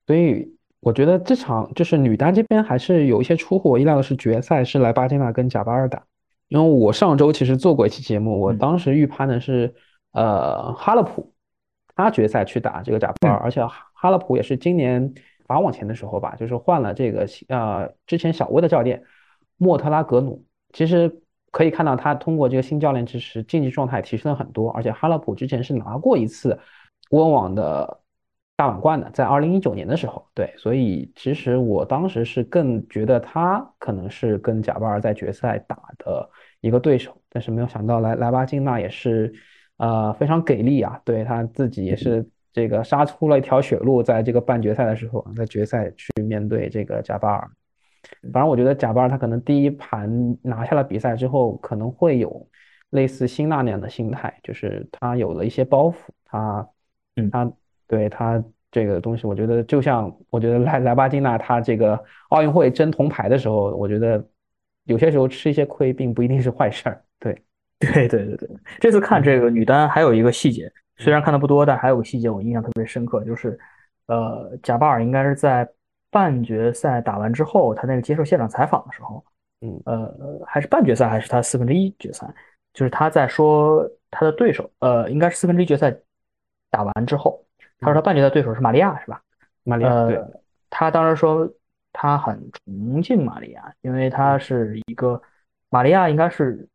[0.08, 6.04] 所以我觉得这场就是女单这边还是有一些出乎我意料的是决赛是莱巴金娜跟贾巴尔打，
[6.48, 9.72] 因为我上周其实做过一期节目，我当时预判的是
[10.14, 11.32] 呃哈勒普
[11.96, 13.64] 他决赛去打这个贾巴尔，而且
[13.94, 15.14] 哈勒普也是今年。
[15.48, 19.02] 法网前的时候吧，就是换了这个呃之前小威的教练
[19.56, 20.44] 莫特拉格努，
[20.74, 21.22] 其实
[21.52, 24.70] 可以看到他通过这个新教练支持，竞技状态提升了很多。
[24.72, 26.60] 而且哈勒普之前是拿过一次
[27.12, 28.02] 温网的
[28.56, 36.30] 大满贯的，在二零一九年的时候，对，所以其实我当时是更觉得他可能是跟贾巴尔在决赛打的
[36.60, 39.34] 一个对手，但是没有想到莱莱巴金娜也是
[39.78, 42.30] 呃非常给力啊，对他自己也是。
[42.54, 47.50] 这个杀出了一条血路，在这个半决赛的时候，在决赛去面对这个贾巴尔。
[48.32, 52.48] 反正我觉得贾巴尔他可能第一盘拿下了比赛之后，可能会有
[52.92, 55.96] 类似辛纳那样的心态，就是他有了一些包袱。
[56.24, 56.68] 他，
[57.18, 57.52] 嗯，他
[57.88, 58.42] 对他
[58.72, 64.26] 这个东西，我觉得就像我觉得莱莱巴金娜他这个奥运会争铜牌的时候，我觉得
[64.86, 67.04] 有些时候吃一些亏并不一定是坏事儿。
[67.20, 67.34] 对，
[67.80, 70.72] 对对对对，这次看这个女单还有一个细节。
[70.98, 73.58] 虽然看的不多，但还有个细节我印象特别深刻，就是，
[74.08, 75.68] 呃，贾巴尔应该是在
[76.10, 79.24] 半决赛打完之后，他那个接受现场采访的时候，
[79.62, 82.28] 嗯，呃，还是半决赛还是他四分之一决赛，
[82.74, 85.96] 就是他在说他的对手，呃，应该是四分之一决赛
[86.72, 87.46] 打完之后，
[87.80, 89.22] 他说他半决赛对手是玛利亚，是吧？
[89.64, 90.20] 玛利亚，对，
[90.70, 91.48] 他当时说
[91.94, 95.22] 他很崇敬玛利亚，因为他是一个
[95.70, 96.68] 玛利亚应该是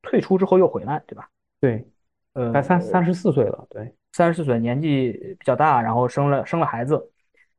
[0.00, 1.28] 退出之后又回来，对吧？
[1.60, 1.86] 对。
[2.34, 7.00] 呃，才三三十四岁了，对，三十四岁，年纪比较大，然后生了生了孩子，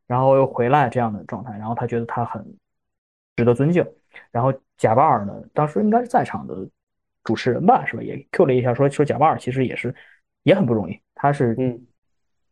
[0.05, 2.45] 然后又回来这样的状态，然后他觉得他很
[3.37, 3.85] 值得尊敬。
[4.31, 6.55] 然后贾巴尔呢，当时应该是在场的
[7.23, 8.03] 主持人吧，是吧？
[8.03, 9.95] 也 Q 了一下，说说贾巴尔其实也是
[10.43, 11.85] 也很不容易，他是嗯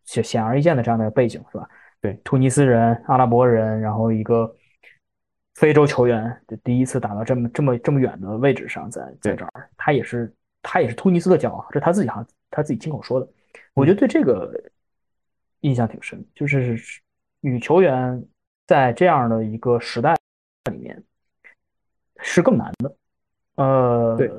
[0.05, 1.69] 显显而易见的这样的背景，是吧？
[1.99, 4.49] 对，突尼斯人、阿拉伯人，然后一个
[5.55, 10.34] 非洲球员，第一次打到这么这么这么远的位置上，在在这儿，他也是。
[10.64, 13.28] 他也是突尼斯的骄傲，这他自己哈，他自己亲口说的。
[13.76, 14.51] 我觉得对这个
[15.59, 16.76] 印象挺深，就是
[17.41, 18.26] 女球员
[18.66, 20.16] 在这样的一个时代
[20.72, 21.03] 里面
[22.20, 22.95] 是更难的。
[23.55, 24.32] 呃，对，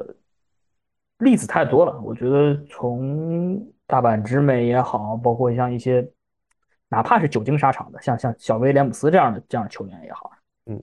[1.18, 2.00] 例子太多了。
[2.00, 6.08] 我觉得从大阪直美也好，包括像一些
[6.88, 10.32] 哪怕是久经沙场的，像像小威廉姆斯这样的这样的球员也好，
[10.66, 10.82] 嗯，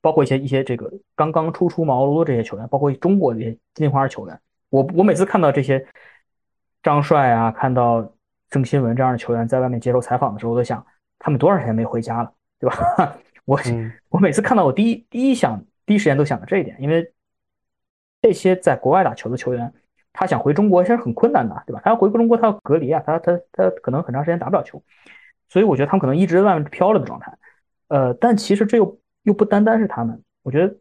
[0.00, 4.40] 包括一些一些这个刚刚初出茅庐的这些球员，包括中国的这些金花球员，
[4.76, 5.86] 我我每次看到这些
[6.82, 8.12] 张帅啊，看到
[8.50, 10.84] 郑钦文这样的球员在外面接受采访的时候，我都想
[11.18, 12.76] 他们多少天没回家了，对吧？
[13.46, 13.58] 我
[14.10, 17.12] 我每次看到我第一第一想第一时间都想到这一点，因为
[18.20, 19.72] 这些在国外打球的球员。
[20.18, 21.82] 他想回中国，其实很困难的，对吧？
[21.84, 24.82] 他要回中国，他要隔离啊，他他他可能很长时间打不了球，
[25.50, 27.36] 所以我觉得他们可能一直在外面飘了的状态。
[27.88, 30.74] 呃，但其实这又又不单单是他们，我觉得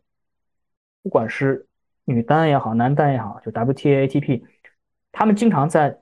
[1.04, 1.68] 不管是
[2.06, 4.44] 女单也好，男单也好，就 WTA、ATP，
[5.12, 5.96] 他们经常在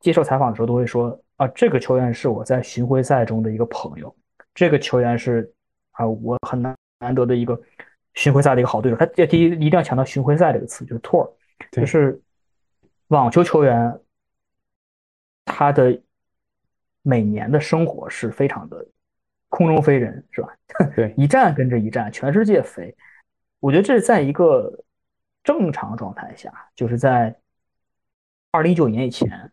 [0.00, 4.14] 接受采访的时候都会说啊，这个球员是我在巡回赛中的一个朋友，
[4.54, 5.52] 这个球员是
[5.92, 7.60] 啊，我很难难得的一个
[8.14, 8.96] 巡回赛的一个好对手。
[8.96, 11.30] 他第一一定要强调巡回赛这个词，就是 tour，
[11.70, 12.20] 就是。
[13.08, 13.98] 网球球员，
[15.46, 15.98] 他的
[17.00, 18.86] 每年的生活是非常的
[19.48, 20.54] 空中飞人，是吧？
[20.94, 22.94] 对，一站跟着一站，全世界飞。
[23.60, 24.84] 我觉得这是在一个
[25.48, 27.34] 正常状态下，就是在
[28.50, 29.50] 二零一九年以前，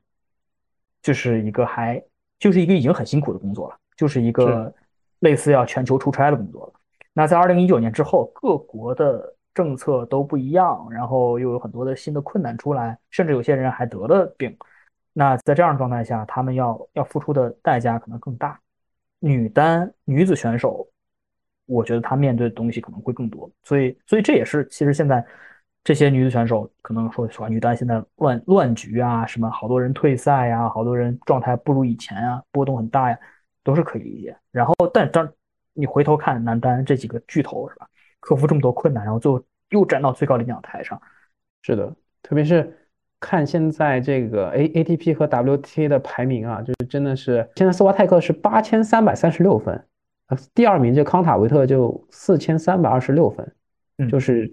[1.01, 2.03] 就是一个还
[2.37, 4.73] 就是一个已经很辛苦的工作了，就是一个
[5.19, 6.73] 类似要全球出差的工作了。
[7.13, 9.31] 那在二零一九年之后，各国的。
[9.55, 14.53] 政策都不一样，然后又有很多的新的困难出来，甚至有些人还得了病。
[15.13, 18.59] 那在这样的状态下，他们要要付出的代价可能更大。
[19.19, 20.85] 女单女子选手，
[21.67, 23.49] 我觉得她面对的东西可能会更多。
[23.63, 25.25] 所以，所以这也是其实现在
[25.85, 33.17] 这些女子选手可能说实话，女单现在乱乱局啊，什么好多人退赛呀，好多人状态不如以前啊，波动很大呀，
[33.63, 34.35] 都是可以理解。
[34.51, 35.31] 然后，但当
[35.73, 37.87] 你回头看男单这几个巨头，是吧？
[38.19, 40.99] 克服这么多困难，然后最后又站到最高领奖台上。
[41.61, 42.75] 是的，特别是
[43.19, 49.85] 看现在这个 A A T P 和 W T A 的排名啊，就是真的是现在斯瓦泰克是八千三百三十六分，
[50.29, 53.55] 呃，第二名这康塔维特就四千三百二十六分，
[54.09, 54.51] 就是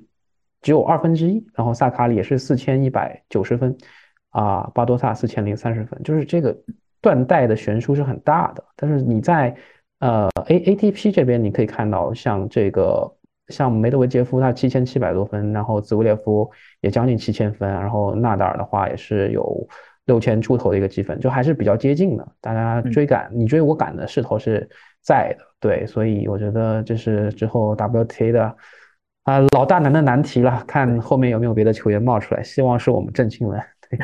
[0.63, 1.45] 只有二分之一。
[1.55, 3.77] 然后萨卡里也是四千一百九十分，
[4.31, 6.57] 啊，巴多萨四千零三十分，就是这个
[7.03, 8.65] 断代的悬殊是很大的。
[8.77, 9.55] 但是你在
[9.99, 13.15] 呃 A A T P 这边，你可以看到像这个。
[13.49, 16.49] 像梅德韦杰夫他七千七百多分，然后兹维列夫
[16.81, 19.69] 也将近七千分，然后纳达尔的话也是有
[20.07, 22.27] 六千出头的一个积分，就还是比较接近的。
[22.41, 24.67] 大家追赶你追我赶的势头是
[25.03, 28.57] 在的，对，所以我觉得这是之后 WTA 的
[29.25, 33.61] 啊老大难的难题了，看后面有没有别的球员冒出来，希望是我们郑钦文。
[33.89, 33.99] 对，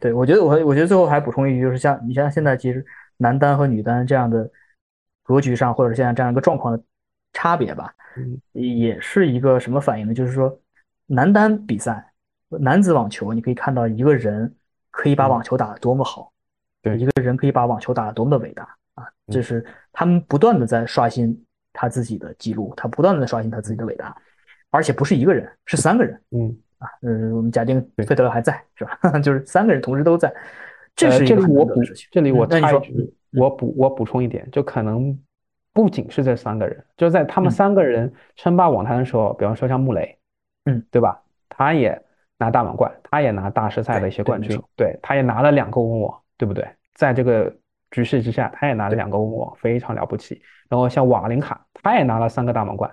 [0.00, 2.84] 对我觉得我我觉得最后还补充一句，就是像你像现在其实
[3.18, 4.50] 男单和女单这样的
[5.22, 6.82] 格局上，或者现在这样一个状况的
[7.32, 7.94] 差别吧。
[8.52, 10.12] 也是一个什么反应呢？
[10.12, 10.58] 就是说，
[11.06, 12.12] 男单比赛，
[12.48, 14.52] 男子网球，你可以看到一个人
[14.90, 16.32] 可以把网球打得多么好，
[16.82, 19.04] 对，一个人可以把网球打得多么的伟大啊！
[19.28, 24.14] 就是他们不断的在刷新他自己的记录，他不断的在刷新他自己的伟大，
[24.70, 28.98] 而且不是一个人，是三个人，嗯啊，嗯，我们假定费德勒还在，是吧？
[29.20, 30.32] 就是三个人同时都在，
[30.96, 31.74] 这是一个我补，
[32.10, 35.18] 这里我插一句，我补我补充一点，就可能。
[35.72, 40.18] 不仅是这三个人，就是在他们三个人称霸网坛的时候，比方说像穆雷，
[40.64, 41.22] 嗯，对吧？
[41.48, 41.96] 他也
[42.38, 46.68] 拿大满贯，他也拿大师赛的一些冠军，对，他也拿了两个温网，对不对？
[46.94, 47.54] 在这个
[47.92, 50.42] 局势之下，他也拿了两个温网，非常了不起。
[50.68, 52.92] 然后像瓦林卡，他也拿了三个大满贯，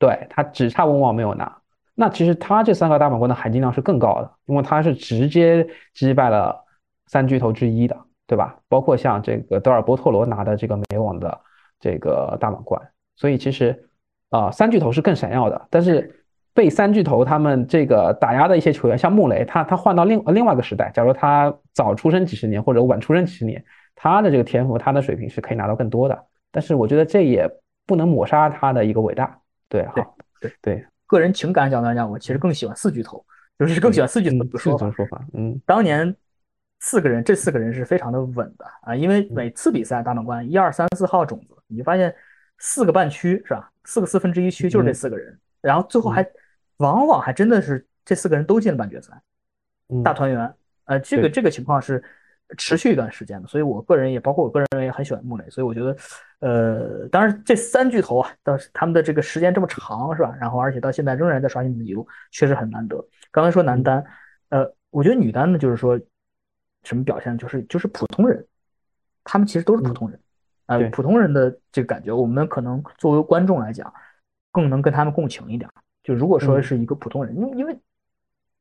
[0.00, 1.56] 对他只差温网没有拿。
[1.94, 6.64] 那其实他这三个大满贯的含金量是更高的，因为他是直接击败了
[7.06, 7.96] 三巨头之一的，
[8.26, 8.56] 对吧？
[8.68, 11.40] 包括像这个德尔波特罗拿的这个美网的。
[11.82, 12.78] 这个大满贯，
[13.16, 13.88] 所以其实
[14.28, 15.66] 啊，三巨头是更闪耀的。
[15.70, 16.14] 但是
[16.52, 26.26] 被三巨头他们这个打压的一些球员，像穆雷，他他换到另另外一个时代，假如他早出生几十年或者晚出生几十年，他的这个天赋，他的水平是可以拿到更多的。
[26.52, 27.50] 但是我觉得这也
[27.86, 29.39] 不能抹杀他的一个伟大。
[29.70, 33.24] 对，好，对对，个人情感角度来讲，我其实更喜欢四巨头，
[33.58, 34.90] 就是更喜欢四巨头的说法。
[34.90, 36.14] 说法，嗯，当年。
[36.82, 42.10] 四个人，这四个人是非常的稳的啊，因为每次比赛大满贯一二三四号种子，你就发现
[42.56, 43.70] 四个半区是吧？
[43.84, 46.26] 四个四分之一区就是这四个人，然后最后还
[46.78, 49.12] 往往还真的是这四个人都进了半决赛，
[50.02, 50.54] 大团圆。
[50.86, 52.02] 呃，这个这个情况是
[52.56, 55.96] 持续一段时间的，所以我个人也包括我个人也很喜欢穆雷，所以我觉得，
[56.40, 60.34] 呃，当然这三巨头啊，到他们的这个时间这么长是吧？
[60.40, 63.04] 然后而且到现在仍然在刷新记录，确实很难得。
[63.30, 64.04] 刚才说男单，
[64.48, 66.00] 呃，我觉得女单呢，就是说。
[66.82, 67.36] 什么表现？
[67.36, 68.42] 就是就是普通人，
[69.22, 70.18] 他们其实都是普通人，
[70.64, 73.92] 呃，普通人的这个感觉，我们可能作为观众来讲，
[74.50, 75.68] 更能跟他们共情一点。
[76.02, 77.80] 就如果说是一个普通人，因为因为因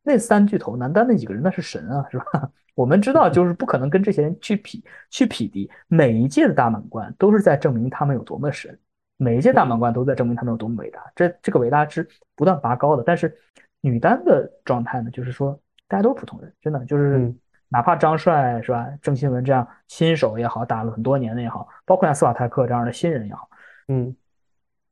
[0.10, 2.49] 那三巨头男单那几个人那是神啊，是吧？
[2.74, 5.70] 我们知道就是不可能跟这些人去匹去匹敌。
[5.88, 8.76] 每一届的大满贯都是在证明他们有多么神，
[9.18, 10.99] 每一届大满贯都在证明他们有多么伟大。
[11.16, 13.03] 这这个伟大是不断拔高的。
[13.05, 13.38] 但是
[13.82, 17.32] 女单的状态呢，就是说大家都是普通人，真的就是
[17.68, 23.47] 哪怕张帅是吧，郑钦文这样新手也好，打了很多年的也好，包括像斯瓦泰克这样的新人也好，
[23.89, 24.16] 嗯，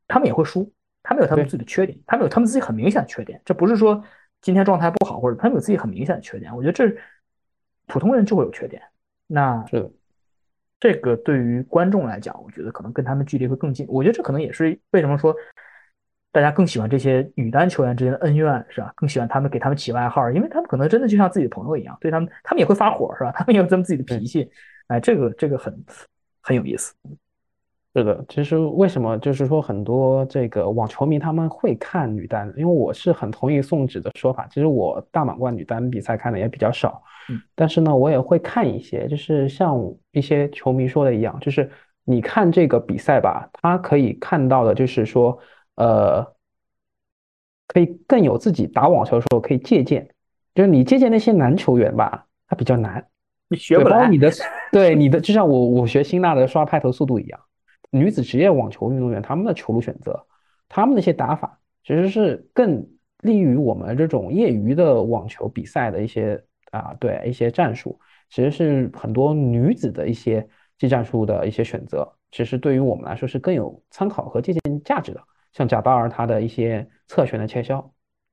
[0.08, 0.72] 他们也会输。
[1.04, 3.42] 他们有他们自己的缺点，他们有他们自己很明显的缺点。
[3.46, 4.04] 这不是说
[4.42, 6.56] 今天状态不好，或者他们有自己很明显的缺点。
[6.56, 6.96] 我觉得这
[7.86, 8.82] 普通人就会有缺点。
[9.28, 9.92] 那是
[10.80, 13.86] 这个对于观众来讲，我觉得可能跟他们距离会更近。
[13.90, 15.36] 我觉得这可能也是为什么说
[16.32, 18.94] 大家更喜欢这些女单球员之间的恩怨，是吧？
[18.96, 23.32] 更喜欢他们给他们起外号，因为他们可能真的就像自己的朋友一样，对他们，他们也会发火，是吧？
[23.32, 24.50] 他们也有他们自己的脾气。
[24.88, 25.84] 哎，这个这个很
[26.42, 26.94] 很有意思。
[27.98, 32.54] 是的，其实为什么就是说很多这个网球迷他们会看女单？
[32.56, 34.48] 因为我是很同意宋轼的说法。
[34.52, 39.76] 其实我大满贯女单比赛看的也比较少，嗯，但是呢，我也会看一些，就是像
[40.12, 41.68] 一些球迷说的一样，就是
[42.04, 45.36] 你看这个比赛吧，他可以看到的就是说，
[45.78, 46.24] 呃，
[47.66, 50.08] 可以更有自己打网球的时候可以借鉴，
[50.54, 53.04] 就是你借鉴那些男球员吧，他比较难，
[53.50, 54.32] 你学不来你的，
[54.72, 57.40] 对你的，就像我我学辛纳的刷拍头速度一样。
[57.90, 60.26] 女子职业网球运动员，他们的球路选择，
[60.68, 62.86] 他们那些打法，其实是更
[63.22, 67.98] 利于我们这种业余的网球比赛的一些啊，对一些战术，
[68.30, 70.46] 其实是很多女子的一些
[70.78, 75.22] 技战术的一些选择，其实对于我们来说是更有参考和借鉴价值的。
[75.54, 77.82] 像贾巴尔他的一些侧旋的切削，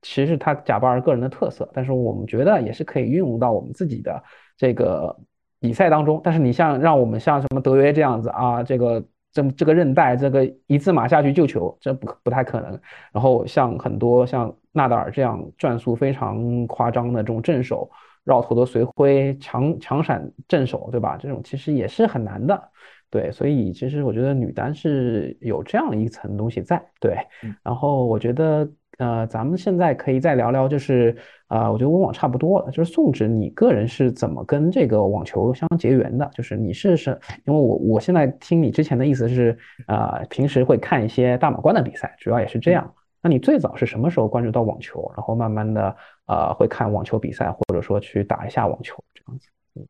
[0.01, 4.21] 其实是他贾巴尔个人的特色，但是我们觉得也是可以运用到我们自己的
[4.57, 5.17] 这个
[5.59, 6.21] 比赛当中。
[6.23, 9.03] 但是你像让我们像什么德约这样子啊，这个。
[9.35, 12.71] 这这个韧带，这个一字马下去救球，这不不太可能。
[13.11, 17.91] 然后像很多像纳达尔这样转速非常夸张的这种正手，
[18.23, 21.17] 绕头的随挥，强强闪正手，对吧？
[21.17, 22.71] 这种其实也是很难的。
[23.11, 26.81] 对，所以其实我觉得女单是有这样一层东西在。
[26.99, 27.17] 对，
[27.61, 28.67] 然后我觉得。
[28.97, 31.15] 呃，咱们现在可以再聊聊，就是
[31.47, 32.71] 啊，我觉得温网差不多了。
[32.71, 36.29] 就是宋轼，你个人是怎么跟这个网球相结缘的？
[36.33, 42.93] 就是你是是，因为我我现在听你之前的意思是，啊，平时会看一些大满贯的比赛，主要也是这样。
[43.21, 49.49] 那你最早是什么时候关注到网球，然后慢慢的啊会看网球比赛，或者说去打一下网球这样子？
[49.75, 49.85] 嗯，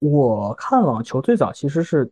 [0.00, 2.04] 我看网球最早其实是，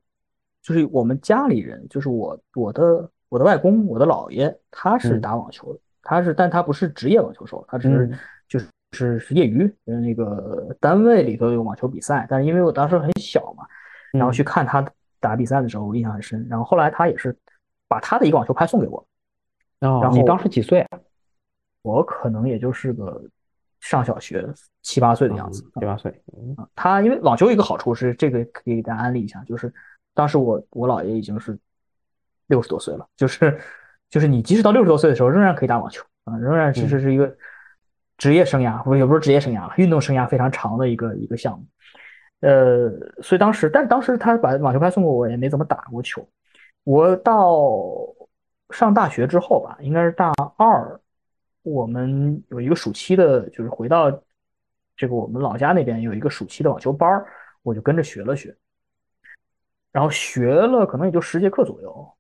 [0.63, 5.81] 就是我们家里人，就是我我的我的外公，我的姥爷，他是打网球的。
[6.03, 8.11] 他是，但他不是职业网球手，他只是
[8.49, 13.65] 就是是是业余，嗯，那个单位里头有网球比赛，但是因为我当时很小嘛，
[14.13, 14.85] 然后去看他
[15.21, 16.47] 打比赛的时候，我印象很深。
[16.49, 17.37] 然后后来他也是
[17.87, 19.07] 把他的一个网球拍送给我。
[19.79, 20.99] 然后你当时几岁啊？
[21.83, 23.23] 我可能也就是个
[23.81, 24.47] 上小学
[24.83, 26.23] 七八岁的样子，七八岁。
[26.75, 29.73] 他因为网球有一个好处是，这个可以给大家安利一下，就是
[30.15, 31.59] 当时我我姥爷已经是
[32.47, 33.61] 六十多岁了，就是。
[34.11, 37.35] 就是你即使到六十多岁的时候，仍然可以打网球啊，仍然其实是一个
[38.19, 41.65] 职业生涯，不也不是职业生涯了，运动生涯非常长的一个一个项目。
[42.41, 42.91] 呃，
[43.23, 46.27] 所以当时，但是当时他把网球拍送给我，也没怎么打过球。
[46.85, 47.63] 我到
[48.71, 50.99] 上大学之后吧，应该是大二，
[51.63, 54.11] 我们有一个暑期的，就是回到
[54.97, 57.25] 这个我们老家那边有一个暑期的网球班
[57.63, 58.57] 我就跟着学了学，
[59.93, 62.13] 然后学了可能也就十节课左右。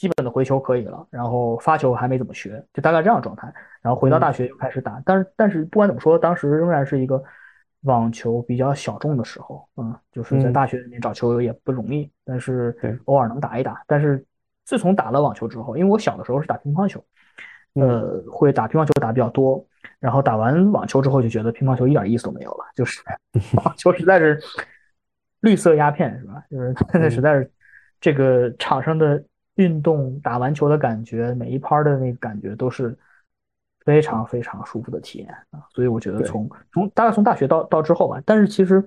[0.00, 3.52] 基本的回球可以了，然后发球还没怎么学，就大概这样状态。
[3.82, 7.22] 然后回到大学又开始打，但是但是不管怎么说，当时仍然是一个
[7.82, 12.74] 网球比较小众的时候，嗯，就是在大学里面找球友也不容易，但是
[13.04, 13.82] 偶尔能打一打。
[13.86, 14.24] 但是
[14.64, 17.04] 自从打了网球之后，因为我小的时候是打乒乓球，
[17.74, 19.62] 呃，会打乒乓球打比较多，
[19.98, 23.02] 然后打完网球之后就觉得乒乓球一点意思都没有了，就是
[23.62, 24.40] 网球实在是
[25.40, 26.42] 绿色鸦片，是吧？
[26.50, 27.52] 就是现在实在是
[28.00, 29.22] 这个场上的。
[29.60, 32.98] 运动打完球的感觉，每一拍的那个感觉都是
[33.84, 35.60] 非常非常舒服的体验啊！
[35.74, 38.82] 所以我觉得从从大概从大学到到之后吧，但是其实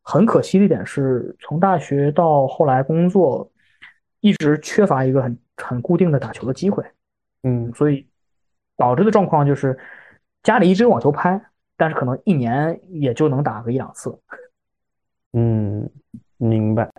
[0.00, 3.50] 很可惜的一点是，从大学到后来工作，
[4.20, 6.82] 一直缺乏一个很很固定的打球的机会，
[7.42, 8.08] 嗯，所以
[8.76, 9.78] 导致的状况就是
[10.42, 11.38] 家里一直有网球拍，
[11.76, 14.18] 但是可能一年也就能打个一两次。
[15.34, 15.90] 嗯，
[16.38, 16.90] 明白。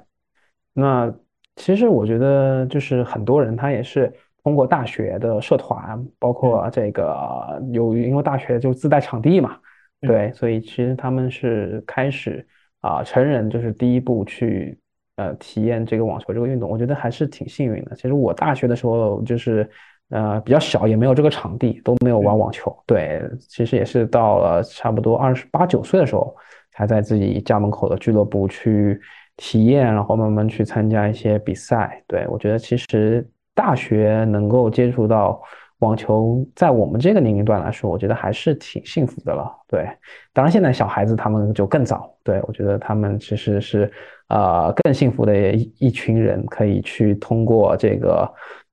[0.73, 1.11] 那。
[1.55, 4.11] 其实我觉得，就是很多人他也是
[4.43, 9.57] 通过大学的社团，包括这个有，因为大学就自带场地嘛，
[10.01, 12.45] 对，所以其实他们是开始
[12.81, 14.77] 啊，成人就是第一步去
[15.15, 17.95] 呃体验这个网球这个运动，我觉得还是挺幸运的。
[17.95, 19.67] 其实我大学的时候就是
[20.09, 22.77] 呃比较小，也没有这个场地，都没有玩网球。
[22.85, 26.35] 对，其实也是到了差不多二十八九岁的时候，
[26.71, 28.99] 才在自己家门口的俱乐部去
[29.37, 32.03] 体验，然后慢慢去参加一些比赛。
[32.07, 35.41] 对我觉得，其实大学能够接触到。
[35.79, 39.51] 网球在我们这个年龄段来说，我觉得还是挺幸福的了。
[39.67, 39.85] 对，
[40.31, 42.09] 当然现在小孩子他们就更早。
[42.23, 43.91] 对我觉得他们其实是
[44.29, 48.27] 呃更幸福的一一群人，可以去通过这个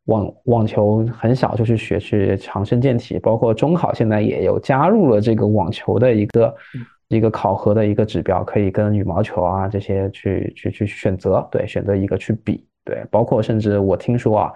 [0.04, 6.54] 网网球很小就去学去强身健体，包括中考现在也有加入了这个网球的一个
[7.16, 12.66] 一个考核的一个指标，可以跟羽毛球啊这些去去去选择，对，选择一个去比。
[12.84, 14.52] 对，包括甚至我听说啊。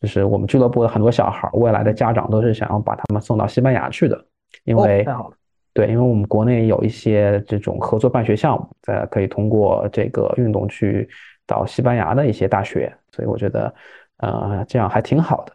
[0.00, 4.18] 就是我们俱乐部的很多小孩，未来的家长都是想要把他们送到西班牙去的，
[4.64, 5.36] 因为太好了，
[5.74, 11.06] 对，因为我们国内有一些这种合作办学项目，在可以通过这个运动去
[11.46, 13.74] 到西班牙的一些大学，所以我觉得，
[14.20, 15.52] 呃，这样还挺好的。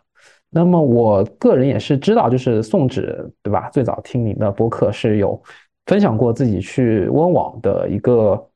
[0.52, 3.68] 那么我个人也是知道，就是宋纸，对吧？
[3.72, 5.42] 最早听您的播客是有
[5.86, 8.50] 分享过自己去温网的一个。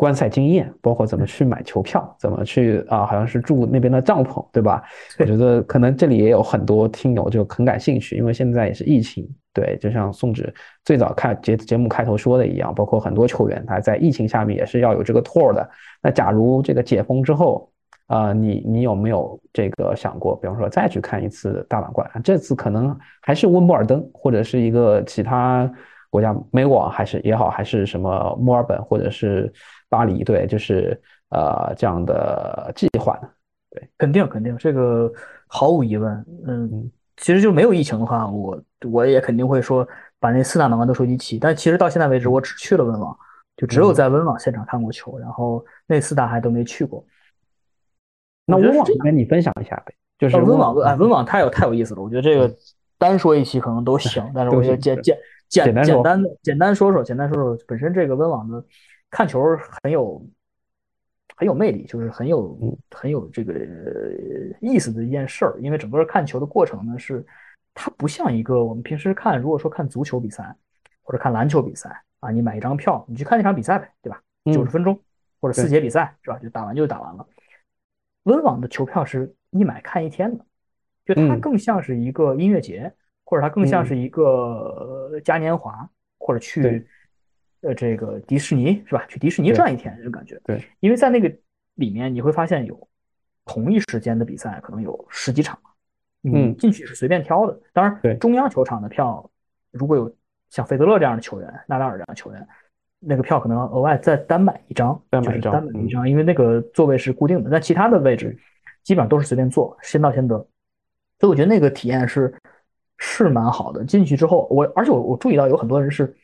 [0.00, 4.80] 观赛经验，包括怎么去买球票，怎么去啊，好像是住那边的帐篷，对吧？
[5.18, 10.48] 我觉得可能这里也有很多听友就很感兴趣，因为现在也是疫情，对，就像宋轸
[10.84, 15.68] 最早开节节目开头说的一样，包括很多球员他在疫情下面也是要有这个 tour 的。
[16.00, 17.68] 那假如这个解封之后，
[18.06, 22.08] 啊，你你有没有这个想过，比方说再去看一次大满贯？
[22.22, 25.68] 这次可能还是温布尔登，或者是一个其他
[26.10, 29.52] 国家，美网还是也好，还是什么墨尔本，或者是。
[29.90, 31.00] 巴黎对，就是
[31.30, 33.18] 呃这样的计划
[33.70, 35.10] 对，肯定肯定，这个
[35.46, 36.12] 毫无疑问，
[36.46, 39.88] 嗯，其实就没有疫情的话，我我也肯定会说
[40.20, 41.38] 把那四大满贯都收集齐。
[41.38, 43.16] 但其实到现在为止，我只去了温网，
[43.56, 47.02] 就只有在温网现场看过球，然后那四大还都没去过。
[48.44, 52.54] 那温网跟你分享一下呗，就是温网，哎，温网太有太有意思了，我觉得这个
[52.98, 55.16] 单说一期可能都行，但是我觉得简简
[55.48, 58.64] 简简单的简单说说，简单说说本身这个温网的。
[59.10, 59.42] 看球
[59.82, 60.22] 很有
[61.34, 62.58] 很有魅力，就是很有
[62.90, 63.54] 很有这个
[64.60, 65.58] 意思的一件事儿。
[65.62, 67.24] 因为整个看球的过程呢，是
[67.72, 70.54] 它不像一个我们平时看，如果说看足球比赛
[71.00, 74.20] 或者看篮球比赛啊，你买一张票，你去看那场比赛呗，对吧？
[74.52, 75.00] 九十分钟
[75.40, 76.38] 或者四节比赛是吧？
[76.38, 77.26] 就打完就打完了。
[78.24, 80.44] 温网的球票是一买看一天的，
[81.06, 82.92] 就它更像是一个音乐节，
[83.28, 85.86] 或者它更像是一个嘉年华，
[86.18, 86.86] 或者去。
[87.60, 89.04] 呃，这个迪士尼是吧？
[89.08, 90.40] 去迪士尼转一天这种感觉。
[90.44, 91.28] 对，因为在那个
[91.74, 92.88] 里面你会发现有
[93.44, 95.58] 同一时间的比赛，可能有十几场。
[96.22, 97.60] 嗯，进去是随便挑的。
[97.72, 99.28] 当然，中央球场的票
[99.72, 100.14] 如果有
[100.50, 102.46] 像费德勒这样的球员、纳达尔这样的球员，
[103.00, 107.50] 那个票可能额外再单买一张，单买一张单买一张，因为那个座位是固定的。
[107.50, 108.38] 但其他的位置
[108.84, 110.36] 基本上都是随便坐，先到先得。
[111.18, 112.32] 所以我觉得那个体验是
[112.98, 113.84] 是蛮好的。
[113.84, 116.14] 进去之后，我而且我我注意到有很多人是。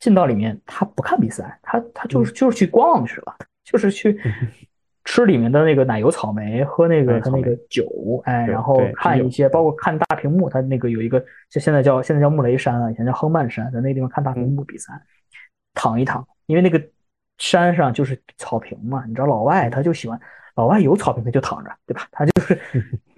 [0.00, 4.18] 进到里面，他不看比赛，他他就是就是去逛去了，就是去
[5.04, 7.84] 吃里面的那个奶油草莓，喝那个他那个酒，
[8.24, 14.90] 哎，然后看一些，包括看大屏幕，他那个有一个，就现在叫现在叫穆雷山啊，以前叫亨曼山，在那地方看大屏幕比赛，
[15.74, 16.82] 躺一躺，因为那个
[17.36, 20.18] 山上就是草坪嘛，你知道老外他就喜欢，
[20.54, 22.08] 老外有草坪他就躺着，对吧？
[22.10, 22.58] 他就是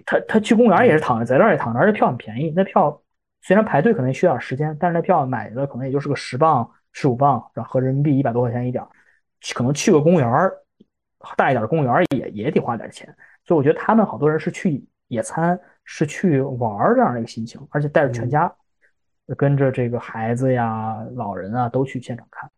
[0.05, 2.99] 他他去公园也是躺着，在这儿也躺着，而且票很便宜，那票。
[3.43, 8.81] 虽然排队可能需要点时间，但是那票买的可能也就是个十磅、十五磅，然后合人民币一百多块钱一点，
[9.53, 10.51] 可能去个公园儿，
[11.35, 13.05] 大一点的公园也也得花点钱。
[13.43, 18.49] 所以我觉得他们好多人是去野餐，是去玩这样的一个心情，而且带着全家，
[19.37, 22.49] 跟着这个孩子呀、老人啊都去现场看，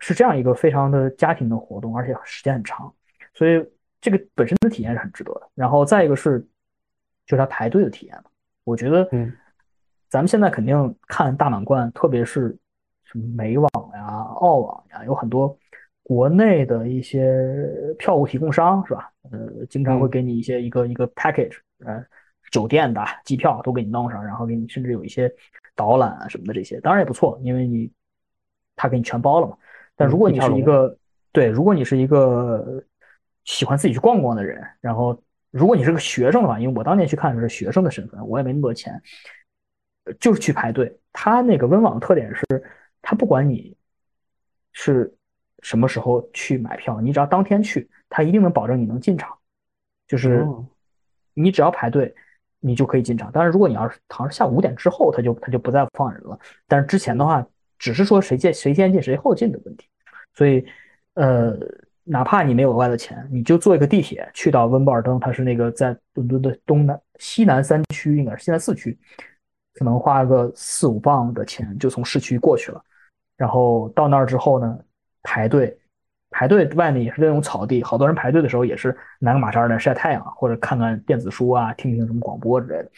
[0.00, 2.94] 是这样一个非常的家庭的活动，而且时间很长，
[3.32, 3.66] 所以
[4.02, 5.48] 这个本身的体验是很值得的。
[5.54, 6.40] 然后再一个是，
[7.24, 8.24] 就是他排队的体验嘛，
[8.64, 9.32] 我觉得，嗯。
[10.08, 12.56] 咱们现在肯定看大满贯，特别是
[13.04, 14.06] 什么美网呀、
[14.40, 15.56] 澳网呀，有很多
[16.02, 17.44] 国内的一些
[17.98, 19.10] 票务提供商，是吧？
[19.30, 22.02] 呃，经常会给你一些一个一个 package，呃，
[22.50, 25.30] 酒店的、机票都给你弄上，然后给你甚至有一些
[25.76, 27.90] 导览啊什么的这些，当然也不错，因为你
[28.76, 29.56] 他给你全包了嘛。
[29.94, 30.96] 但如果你是一个
[31.32, 32.82] 对，如果你是一个
[33.44, 38.98] 喜欢自己去逛逛的人，然后如果你是个学生的话，因为我当年去看的是学生的身份，我也没那么多钱。
[40.20, 42.44] 就是去排队，它那个温网的特点是，
[43.02, 43.76] 它不管你
[44.72, 45.12] 是
[45.60, 49.36] 什么时候去买票，你只要当天去，它一定能保证你能进场。
[50.06, 50.46] 就是
[51.34, 52.14] 你只要排队，
[52.60, 53.30] 你就可以进场。
[53.32, 56.38] 但是，如果你要是好像下午五点之后，它就它就不再放人了。
[56.66, 57.46] 但是之前的话，
[57.78, 59.86] 只是说谁先谁先进谁后进的问题。
[60.34, 60.64] 所以，
[61.14, 61.54] 呃，
[62.04, 68.98] 哪怕你没有额外的钱，你就坐一个地铁去到温布尔登，它是那个在伦敦的东南西南三区，应该是西南四区，
[69.78, 72.82] 可能花个四五磅的钱就从市区过去了。
[73.36, 74.78] 然后到那儿之后呢，
[75.22, 75.78] 排队，
[76.30, 82.90] 排队外面也是那种草地，好多人排队的时候也是拿个马扎在晒太阳，或者看看电子书啊，听听什么广播之类的。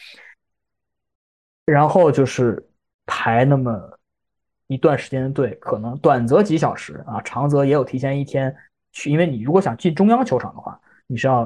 [1.65, 2.67] 然后就是
[3.05, 3.97] 排那么
[4.65, 8.53] 一段时间的队，可能短则几小时啊，长则也有提前一天
[8.91, 11.45] 去，因为你如果想进中央球场的话，你是要，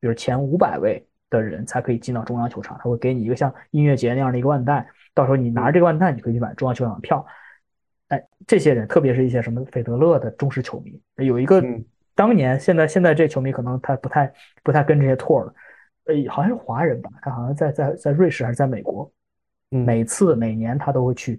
[0.00, 7.24] 比如前五百位的人才可以进到中央球场，他会给你一个像音乐节那样的一个腕带，到时候你拿着这个腕带，你可以去买中央球场的票。
[8.08, 11.62] 哎，这些人，特别是一些什么费德勒的忠实球迷，有一个
[12.14, 14.32] 当年，现在现在这球迷可能他不太
[14.62, 15.54] 不太跟这些托了，
[16.04, 19.12] 呃，好像是华人吧，他好像在在在瑞士还是在美国，
[19.68, 21.38] 每次每年他都会去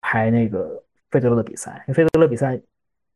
[0.00, 0.80] 排那个
[1.10, 2.60] 费德勒的比赛，费德勒比赛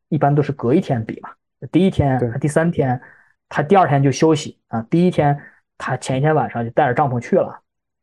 [0.09, 1.29] 一般都是隔一天比嘛，
[1.71, 2.99] 第一天第三天
[3.49, 5.39] 他第二天就休息啊，第一天
[5.77, 7.59] 他前一天晚上就带着帐篷去了，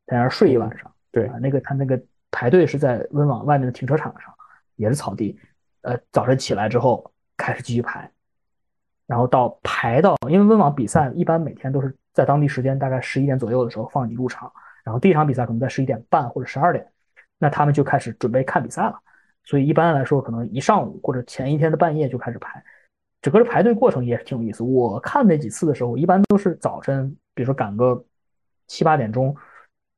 [0.07, 2.01] 在那儿睡一晚上，对啊，那个他那个。
[2.37, 4.35] 排队是在温网外面的停车场上，
[4.75, 5.39] 也是草地。
[5.83, 8.11] 呃，早晨起来之后开始继续排，
[9.07, 14.53] 然后到排到，因为温网比赛一般每天都是在当地时间大概十一点左右的时候放你入场，
[14.83, 16.85] 然后第一场比赛可能在十一点半或者十二点，
[17.39, 18.99] 那他们就开始准备看比赛了。
[19.45, 22.61] 所以一般来说，可能一上午或者前一天的半夜就开始排，
[23.25, 24.63] 整个的排队过程也是挺有意思。
[24.63, 28.05] 我看那几次的时候，一般都是早晨，比如说赶个
[28.67, 29.35] 七八点钟，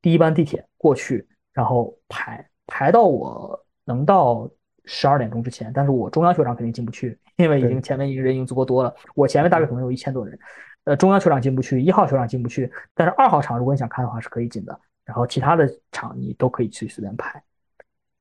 [0.00, 1.26] 第一班地铁过去。
[1.52, 4.48] 然后排排到我能到
[4.84, 8.94] 十二点钟之前，但是我中央球场肯定进不去，因为已经前面一个人已经足够多了。
[9.16, 10.38] 我前面大概可能有一千多人，
[10.84, 14.80] 呃，中央球场进不去，一号球场进不去，但是二号场如果你想看的话是可以进的。
[15.04, 17.42] 然后其他的场你都可以去随便排。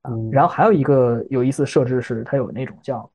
[0.03, 3.11] 嗯，然后还有一个有意思的设置是，它有那种叫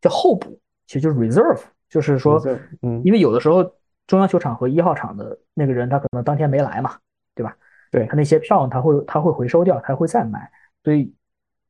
[0.00, 0.56] 叫候补，
[0.90, 2.42] 其实就是 reserve，就是说，
[2.82, 3.62] 嗯，因为有的时候
[4.08, 6.98] 中央球场和一号场的那个人他可能当天没来嘛，
[7.32, 7.56] 对吧？
[7.92, 10.50] 对他那些票，他会他会回收掉，他会再买。
[10.82, 11.14] 所以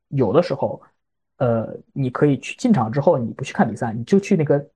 [0.08, 0.80] 有的时候，
[1.36, 4.66] 呃，你可以去进场之后，你不去看比赛，你就去那个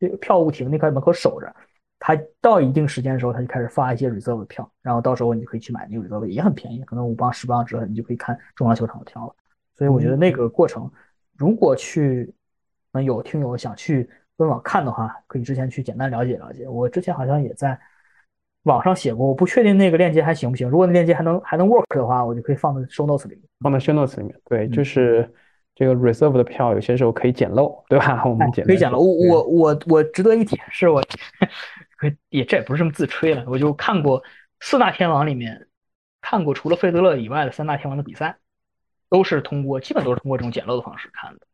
[0.00, 1.54] 那个票务亭那块门口守着。
[2.00, 9.32] 他到一定时间的时候，他就开始发一些 reserve 的票，然后到时候你就可以去买那个 reserve，也很便宜，可能五磅十磅之后，你就可以看中央球场的票了。
[9.76, 10.90] 所以我觉得那个过程，
[11.36, 12.34] 如果去
[12.92, 16.68] 能有听友想去官网看的话，可以之前去简单了解了解。
[16.68, 17.78] 我之前好像也在。
[18.64, 20.68] 网上写过，我不确定那个链接还行不行。
[20.68, 24.34] 如果那链接还能还能 work 的话，我就可以放在 show notes 里面，放在 show notes 里面。
[24.44, 25.32] 对，就是
[25.74, 28.22] 这个 reserve 的票，有些时候可以捡漏，对吧？
[28.26, 28.98] 我们捡可以捡漏。
[28.98, 31.02] 我我我我值得一提是，我
[32.28, 34.22] 也这也不是这么自吹了，我就看过
[34.60, 35.68] 四大天王里面
[36.20, 38.36] 看过除了费德勒以外的三大天王的比赛，
[39.08, 41.47] 都是通过基本都是通过这种捡漏的方式看的啊。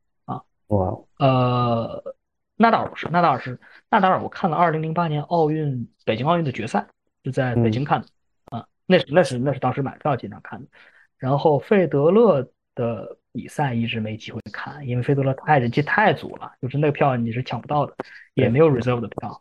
[0.69, 2.15] 哇，呃，
[2.57, 3.59] 纳达尔不是，纳达尔是
[3.91, 6.87] 纳达尔，我看了二零零八年奥运北京奥运的决赛。
[7.23, 8.07] 就在北京看的
[8.51, 10.69] 啊，那是那是那是当时买票进场看的。
[11.17, 17.97] 然后费德勒的比赛一直没机会看，因为费德勒太人气太足了，就是那个票你是抢不到的，
[18.35, 19.41] 也没有 reserve 的票。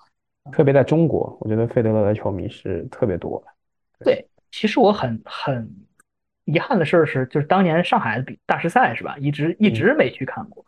[0.53, 4.05] 特别在中国，我觉得费德勒的球迷是特别多的。
[4.05, 5.69] 对，其实我很很
[6.45, 10.65] 遗憾的事儿是，就是当年上海的比大师赛是吧，一直一直没去看过。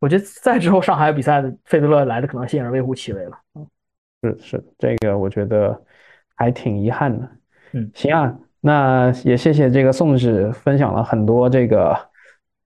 [0.00, 3.38] 我觉得再之后上海比赛的费德勒来的可能性也是微乎其微了。
[3.54, 3.66] 嗯，
[4.22, 5.80] 是是，这个我觉得。
[6.38, 7.26] 还挺遗憾的，
[7.72, 11.96] 嗯，行啊，那也谢谢这个宋子分享了很多这个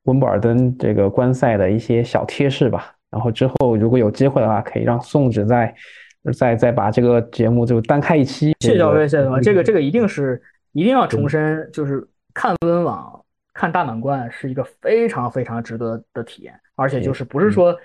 [0.06, 2.92] 温布尔登这个观赛的一些小贴士吧。
[3.12, 5.72] 然后之后如果有机会的话，可以让宋子再
[6.36, 8.56] 再再把这个节目就单开一期。
[8.58, 10.42] 谢谢小飞，谢谢小飞，这个这个一定是
[10.72, 12.04] 一定要重申，就是
[12.34, 13.19] 看温网
[13.60, 17.76] 看大满贯是一个非常非常值得的体验，而且就是不是说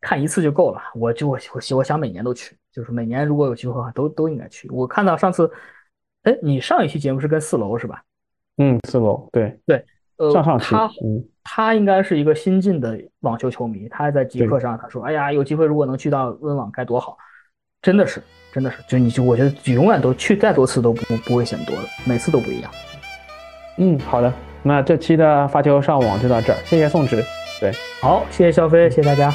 [0.00, 1.38] 看一次就够了，我就我
[1.76, 2.56] 我想每年都去。
[2.72, 4.66] 就是每年如果有机会的话，都都应该去。
[4.70, 5.50] 我看到上次，
[6.22, 8.02] 哎，你上一期节目是跟四楼是吧？
[8.56, 9.84] 嗯，四楼，对对，
[10.16, 10.90] 呃，上上期，他
[11.44, 17.18] 他应该是一个新进的网球球迷，他还在极客上他说：“哎呀，有机会如果能去到温网该多好！”
[17.82, 22.70] 真的是，真的是，就你就我觉得永远都去再多次都不不会嫌多的，每次都不一样。
[23.76, 27.24] 嗯，好的，那这期的发球上网就到这儿，谢谢宋植，
[27.60, 29.32] 对，好，谢谢肖飞，谢谢大家。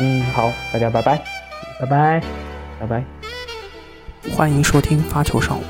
[0.00, 1.22] 嗯，好，大家拜拜，
[1.80, 2.20] 拜拜。
[2.80, 3.04] 拜拜！
[4.34, 5.64] 欢迎收听发球上网。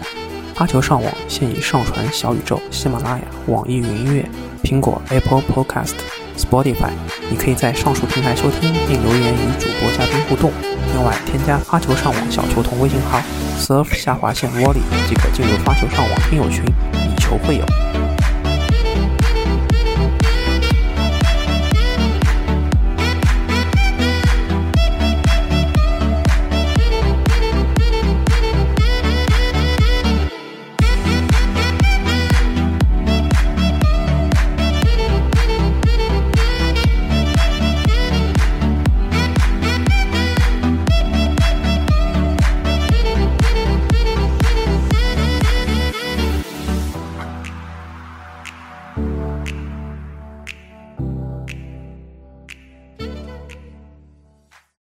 [0.54, 4.24] 发球上网现已上传小宇宙、喜马拉雅、网易云音乐、
[4.62, 5.94] 苹果 Apple Podcast、
[6.36, 6.90] Spotify。
[7.30, 10.50] 你可以在上述平台收听并留言与主播嘉宾互动。
[10.94, 13.20] 另外，添加发球上网小球童微信号
[13.58, 17.93] surf 下划线 volley 即可进入发球上网听友群，以球会友。